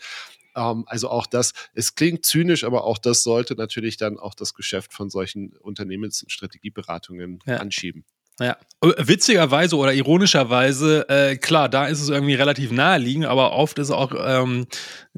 Ähm, 0.55 0.85
also 0.87 1.09
auch 1.11 1.27
das, 1.27 1.53
es 1.75 1.95
klingt 1.95 2.25
zynisch, 2.25 2.65
aber 2.65 2.85
auch 2.85 2.99
das 2.99 3.23
sollte 3.23 3.55
natürlich 3.55 3.97
dann 3.97 4.19
auch 4.19 4.35
das 4.35 4.55
Geschäft 4.55 4.93
von 4.93 5.11
solchen 5.11 5.57
Unternehmens- 5.57 6.23
und 6.23 6.31
Strategieberatungen 6.31 7.41
ja. 7.47 7.57
anschieben. 7.57 8.05
Ja, 8.43 8.57
äh, 8.83 8.93
witzigerweise 8.99 9.77
oder 9.77 9.95
ironischerweise, 9.95 11.09
äh, 11.09 11.37
klar, 11.37 11.69
da 11.69 11.87
ist 11.87 12.01
es 12.01 12.09
irgendwie 12.09 12.35
relativ 12.35 12.73
naheliegend, 12.73 13.27
aber 13.27 13.53
oft 13.53 13.79
ist 13.79 13.93
auch 13.93 14.13
ähm, 14.19 14.67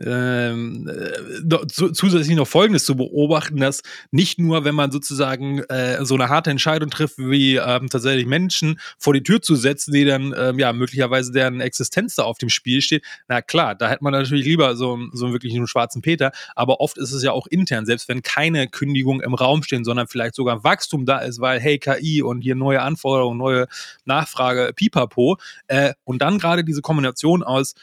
ähm, 0.04 0.88
äh, 0.88 1.66
zusätzlich 1.68 2.36
noch 2.36 2.48
Folgendes 2.48 2.84
zu 2.84 2.96
beobachten, 2.96 3.58
dass 3.58 3.82
nicht 4.10 4.38
nur, 4.38 4.64
wenn 4.64 4.74
man 4.74 4.90
sozusagen 4.90 5.60
äh, 5.64 6.04
so 6.04 6.14
eine 6.14 6.28
harte 6.28 6.50
Entscheidung 6.50 6.90
trifft, 6.90 7.18
wie 7.18 7.56
ähm, 7.56 7.88
tatsächlich 7.88 8.26
Menschen 8.26 8.80
vor 8.98 9.14
die 9.14 9.22
Tür 9.22 9.40
zu 9.40 9.54
setzen, 9.54 9.92
die 9.92 10.04
dann 10.04 10.34
ähm, 10.36 10.58
ja 10.58 10.72
möglicherweise 10.72 11.32
deren 11.32 11.60
Existenz 11.60 12.16
da 12.16 12.24
auf 12.24 12.38
dem 12.38 12.48
Spiel 12.48 12.82
steht, 12.82 13.04
na 13.28 13.40
klar, 13.40 13.74
da 13.74 13.88
hätte 13.88 14.02
man 14.02 14.12
natürlich 14.12 14.44
lieber 14.44 14.76
so, 14.76 14.98
so 15.12 15.32
wirklich 15.32 15.54
einen 15.54 15.68
schwarzen 15.68 16.02
Peter, 16.02 16.32
aber 16.54 16.80
oft 16.80 16.98
ist 16.98 17.12
es 17.12 17.22
ja 17.22 17.32
auch 17.32 17.46
intern, 17.46 17.86
selbst 17.86 18.08
wenn 18.08 18.22
keine 18.22 18.68
Kündigung 18.68 19.20
im 19.20 19.34
Raum 19.34 19.62
stehen, 19.62 19.84
sondern 19.84 20.08
vielleicht 20.08 20.34
sogar 20.34 20.64
Wachstum 20.64 21.06
da 21.06 21.18
ist, 21.20 21.40
weil 21.40 21.60
hey, 21.60 21.78
KI 21.78 22.20
und 22.22 22.40
hier 22.40 22.56
neue 22.56 22.82
Anforderungen, 22.82 23.13
neue 23.34 23.66
Nachfrage, 24.04 24.72
pipapo, 24.74 25.36
äh, 25.66 25.94
und 26.04 26.22
dann 26.22 26.38
gerade 26.38 26.64
diese 26.64 26.82
Kombination 26.82 27.42
aus 27.42 27.74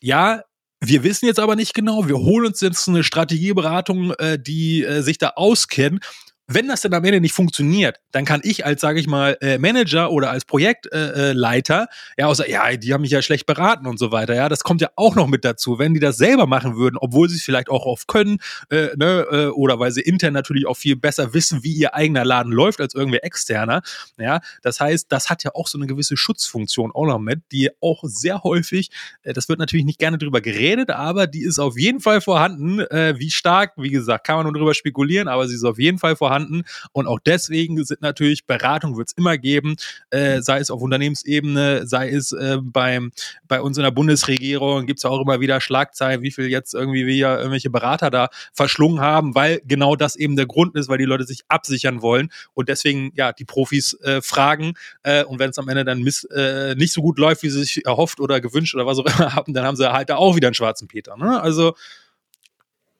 ja, 0.00 0.42
wir 0.80 1.02
wissen 1.02 1.26
jetzt 1.26 1.40
aber 1.40 1.56
nicht 1.56 1.74
genau. 1.74 2.08
Wir 2.08 2.18
holen 2.18 2.46
uns 2.46 2.60
jetzt 2.60 2.88
eine 2.88 3.02
Strategieberatung, 3.02 4.12
äh, 4.12 4.38
die 4.38 4.84
äh, 4.84 5.00
sich 5.02 5.18
da 5.18 5.30
auskennen. 5.30 6.00
Wenn 6.48 6.68
das 6.68 6.82
dann 6.82 6.94
am 6.94 7.04
Ende 7.04 7.20
nicht 7.20 7.32
funktioniert, 7.32 7.98
dann 8.12 8.24
kann 8.24 8.40
ich 8.44 8.64
als, 8.64 8.80
sage 8.80 9.00
ich 9.00 9.08
mal, 9.08 9.36
äh, 9.40 9.58
Manager 9.58 10.12
oder 10.12 10.30
als 10.30 10.44
Projektleiter, 10.44 11.82
äh, 12.16 12.20
ja, 12.20 12.26
außer, 12.28 12.48
ja, 12.48 12.76
die 12.76 12.94
haben 12.94 13.00
mich 13.00 13.10
ja 13.10 13.20
schlecht 13.20 13.46
beraten 13.46 13.86
und 13.86 13.98
so 13.98 14.12
weiter, 14.12 14.34
ja, 14.34 14.48
das 14.48 14.62
kommt 14.62 14.80
ja 14.80 14.88
auch 14.94 15.16
noch 15.16 15.26
mit 15.26 15.44
dazu. 15.44 15.78
Wenn 15.78 15.94
die 15.94 16.00
das 16.00 16.18
selber 16.18 16.46
machen 16.46 16.76
würden, 16.76 16.98
obwohl 17.00 17.28
sie 17.28 17.36
es 17.36 17.42
vielleicht 17.42 17.68
auch 17.68 17.84
oft 17.84 18.06
können, 18.06 18.38
äh, 18.70 18.88
ne, 18.96 19.26
äh, 19.30 19.46
oder 19.48 19.80
weil 19.80 19.90
sie 19.90 20.02
intern 20.02 20.34
natürlich 20.34 20.66
auch 20.66 20.76
viel 20.76 20.94
besser 20.94 21.34
wissen, 21.34 21.64
wie 21.64 21.72
ihr 21.72 21.94
eigener 21.94 22.24
Laden 22.24 22.52
läuft 22.52 22.80
als 22.80 22.94
irgendwer 22.94 23.24
externer, 23.24 23.82
ja, 24.16 24.40
das 24.62 24.78
heißt, 24.78 25.06
das 25.10 25.28
hat 25.28 25.42
ja 25.42 25.50
auch 25.54 25.66
so 25.66 25.78
eine 25.78 25.88
gewisse 25.88 26.16
Schutzfunktion 26.16 26.92
auch 26.92 27.06
noch 27.06 27.18
mit, 27.18 27.40
die 27.50 27.70
auch 27.80 28.04
sehr 28.04 28.44
häufig, 28.44 28.90
äh, 29.22 29.32
das 29.32 29.48
wird 29.48 29.58
natürlich 29.58 29.84
nicht 29.84 29.98
gerne 29.98 30.16
drüber 30.16 30.40
geredet, 30.40 30.90
aber 30.90 31.26
die 31.26 31.42
ist 31.42 31.58
auf 31.58 31.76
jeden 31.76 32.00
Fall 32.00 32.20
vorhanden. 32.20 32.78
Äh, 32.80 33.14
wie 33.18 33.32
stark, 33.32 33.72
wie 33.76 33.90
gesagt, 33.90 34.26
kann 34.26 34.36
man 34.36 34.44
nur 34.44 34.52
drüber 34.52 34.74
spekulieren, 34.74 35.26
aber 35.26 35.48
sie 35.48 35.56
ist 35.56 35.64
auf 35.64 35.78
jeden 35.80 35.98
Fall 35.98 36.14
vorhanden 36.14 36.35
vorhanden. 36.36 36.62
Und 36.92 37.06
auch 37.06 37.18
deswegen 37.24 37.82
sind 37.84 38.02
natürlich 38.02 38.46
Beratung 38.46 38.96
wird 38.96 39.08
es 39.08 39.14
immer 39.16 39.38
geben, 39.38 39.76
äh, 40.10 40.40
sei 40.40 40.58
es 40.58 40.70
auf 40.70 40.82
Unternehmensebene, 40.82 41.86
sei 41.86 42.10
es 42.10 42.32
äh, 42.32 42.58
beim, 42.62 43.12
bei 43.48 43.60
uns 43.60 43.76
in 43.76 43.84
der 43.84 43.90
Bundesregierung, 43.90 44.86
gibt 44.86 44.98
es 44.98 45.04
auch 45.04 45.20
immer 45.20 45.40
wieder 45.40 45.60
Schlagzeilen, 45.60 46.22
wie 46.22 46.30
viel 46.30 46.46
jetzt 46.46 46.74
irgendwie 46.74 47.06
wir 47.06 47.38
irgendwelche 47.38 47.70
Berater 47.70 48.10
da 48.10 48.28
verschlungen 48.52 49.00
haben, 49.00 49.34
weil 49.34 49.60
genau 49.66 49.96
das 49.96 50.16
eben 50.16 50.36
der 50.36 50.46
Grund 50.46 50.76
ist, 50.76 50.88
weil 50.88 50.98
die 50.98 51.04
Leute 51.04 51.24
sich 51.24 51.42
absichern 51.48 52.02
wollen 52.02 52.30
und 52.54 52.68
deswegen 52.68 53.12
ja 53.14 53.32
die 53.32 53.44
Profis 53.44 53.94
äh, 54.02 54.20
fragen 54.20 54.74
äh, 55.02 55.24
und 55.24 55.38
wenn 55.38 55.50
es 55.50 55.58
am 55.58 55.68
Ende 55.68 55.84
dann 55.84 56.02
miss, 56.02 56.24
äh, 56.24 56.74
nicht 56.74 56.92
so 56.92 57.02
gut 57.02 57.18
läuft, 57.18 57.42
wie 57.42 57.50
sie 57.50 57.60
sich 57.60 57.86
erhofft 57.86 58.20
oder 58.20 58.40
gewünscht 58.40 58.74
oder 58.74 58.86
was 58.86 58.98
auch 58.98 59.06
immer 59.06 59.34
haben, 59.34 59.54
dann 59.54 59.64
haben 59.64 59.76
sie 59.76 59.92
halt 59.92 60.10
da 60.10 60.16
auch 60.16 60.36
wieder 60.36 60.48
einen 60.48 60.54
schwarzen 60.54 60.88
Peter. 60.88 61.16
Ne? 61.16 61.40
Also 61.40 61.74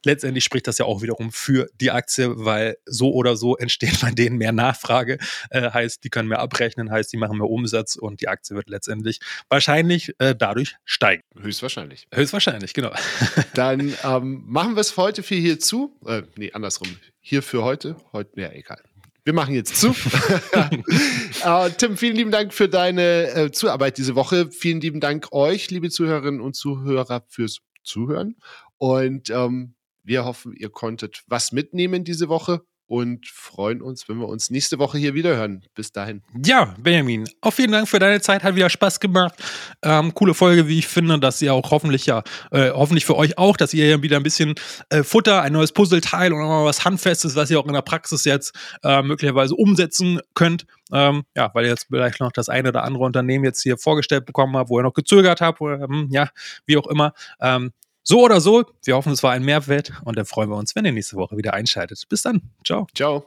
letztendlich 0.07 0.45
spricht 0.45 0.67
das 0.67 0.79
ja 0.79 0.87
auch 0.87 1.03
wiederum 1.03 1.33
für 1.33 1.69
die 1.81 1.91
Aktie, 1.91 2.33
weil 2.45 2.79
so 2.87 3.13
oder 3.13 3.37
so 3.37 3.57
entsteht 3.57 4.01
bei 4.01 4.11
denen 4.13 4.39
mehr 4.39 4.53
Nachfrage. 4.53 5.19
Äh, 5.51 5.71
heißt, 5.71 6.03
die 6.05 6.09
können 6.09 6.29
mehr 6.29 6.39
abrechnen, 6.39 6.91
heißt, 6.91 7.13
die 7.13 7.19
machen 7.19 7.37
mehr 7.37 7.51
Umsatz 7.51 7.97
und 7.97 8.21
die 8.21 8.29
Aktie 8.29 8.57
wird 8.57 8.71
letztendlich 8.71 9.21
wahrscheinlich 9.49 10.15
äh, 10.19 10.35
dadurch 10.35 10.77
steigen. 10.85 11.23
Höchstwahrscheinlich. 11.39 12.07
Höchstwahrscheinlich, 12.15 12.73
genau. 12.73 12.93
Dann 13.55 13.93
ähm, 14.05 14.45
machen 14.47 14.77
wir 14.77 14.81
es 14.81 14.93
für 14.93 15.03
heute 15.03 15.23
für 15.23 15.35
hier 15.35 15.61
zu. 15.61 15.95
Äh, 16.07 16.23
nee, 16.37 16.53
andersrum. 16.53 16.89
Hier 17.21 17.43
für 17.43 17.65
heute. 17.65 17.97
Heute, 18.13 18.41
ja, 18.41 18.53
egal. 18.53 18.81
Wir 19.25 19.33
machen 19.33 19.57
jetzt 19.57 19.77
zu. 19.77 19.89
uh, 19.89 21.69
Tim, 21.79 21.97
vielen 21.97 22.15
lieben 22.15 22.31
Dank 22.31 22.55
für 22.55 22.69
deine 22.69 23.33
äh, 23.33 23.51
Zuarbeit 23.51 23.99
diese 23.99 24.15
Woche. 24.15 24.53
Vielen 24.53 24.81
lieben 24.81 25.01
Dank 25.01 25.33
euch, 25.33 25.69
liebe 25.73 25.91
Zuhörerinnen 25.91 26.41
und 26.41 26.55
Zuhörer, 26.55 27.25
fürs 27.27 27.59
Zuhören. 27.83 28.37
Und 28.79 29.31
ähm, 29.31 29.76
wir 30.07 30.25
hoffen, 30.25 30.55
ihr 30.55 30.71
konntet 30.71 31.25
was 31.27 31.53
mitnehmen 31.53 32.05
diese 32.05 32.29
Woche 32.29 32.63
und 32.89 33.27
freuen 33.27 33.83
uns, 33.83 34.09
wenn 34.09 34.19
wir 34.19 34.29
uns 34.29 34.51
nächste 34.51 34.79
Woche 34.79 34.99
hier 34.99 35.15
wieder 35.15 35.37
hören. 35.37 35.65
Bis 35.75 35.91
dahin. 35.91 36.23
Ja, 36.45 36.75
Benjamin, 36.79 37.29
auch 37.41 37.51
vielen 37.51 37.73
Dank 37.73 37.89
für 37.89 37.99
deine 37.99 38.21
Zeit, 38.21 38.45
hat 38.45 38.55
wieder 38.55 38.71
Spaß 38.71 39.01
gemacht. 39.01 39.35
Ähm, 39.83 40.15
coole 40.15 40.35
Folge, 40.35 40.69
wie 40.69 40.79
ich 40.79 40.87
finde, 40.87 41.19
dass 41.19 41.43
ihr 41.43 41.53
auch 41.53 41.71
hoffentlich 41.71 42.07
ja, 42.07 42.23
äh, 42.53 42.71
hoffentlich 42.71 43.05
für 43.05 43.17
euch 43.17 43.39
auch, 43.39 43.57
dass 43.57 43.75
ihr 43.75 44.03
wieder 44.03 44.17
ein 44.17 44.23
bisschen 44.23 44.55
äh, 44.91 45.03
Futter, 45.03 45.43
ein 45.43 45.53
neues 45.53 45.73
Puzzleteil 45.73 46.33
und 46.33 46.41
mal 46.41 46.65
was 46.65 46.85
Handfestes, 46.85 47.35
was 47.35 47.51
ihr 47.51 47.59
auch 47.59 47.67
in 47.67 47.73
der 47.73 47.83
Praxis 47.83 48.25
jetzt 48.25 48.55
äh, 48.85 49.03
möglicherweise 49.03 49.55
umsetzen 49.57 50.21
könnt. 50.35 50.67
Ähm, 50.93 51.25
ja, 51.35 51.51
weil 51.55 51.65
ihr 51.65 51.71
jetzt 51.71 51.87
vielleicht 51.91 52.21
noch 52.21 52.31
das 52.31 52.49
eine 52.49 52.69
oder 52.69 52.85
andere 52.85 53.03
Unternehmen 53.03 53.45
jetzt 53.45 53.63
hier 53.63 53.77
vorgestellt 53.77 54.27
bekommen 54.27 54.57
habt, 54.57 54.71
wo 54.71 54.79
ihr 54.79 54.85
noch 54.85 54.95
gezögert 54.95 55.41
habt, 55.41 55.61
oder, 55.61 55.81
ähm, 55.81 56.07
ja, 56.11 56.29
wie 56.67 56.77
auch 56.77 56.87
immer. 56.87 57.13
Ähm, 57.41 57.73
so 58.07 58.23
oder 58.23 58.41
so, 58.41 58.65
wir 58.85 58.95
hoffen, 58.95 59.13
es 59.13 59.23
war 59.23 59.33
ein 59.33 59.43
Mehrwert 59.43 59.93
und 60.05 60.17
dann 60.17 60.25
freuen 60.25 60.49
wir 60.49 60.57
uns, 60.57 60.77
wenn 60.77 60.85
ihr 60.85 60.93
nächste 60.93 61.17
Woche 61.17 61.37
wieder 61.37 61.55
einschaltet. 61.55 62.05
Bis 62.09 62.23
dann. 62.23 62.41
Ciao. 62.65 62.87
Ciao. 62.95 63.27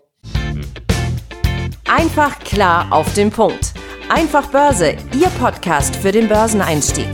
Einfach 1.85 2.39
klar 2.39 2.87
auf 2.91 3.13
den 3.13 3.29
Punkt. 3.29 3.73
Einfach 4.09 4.49
Börse, 4.49 4.95
Ihr 5.13 5.29
Podcast 5.39 5.95
für 5.95 6.11
den 6.11 6.27
Börseneinstieg. 6.29 7.07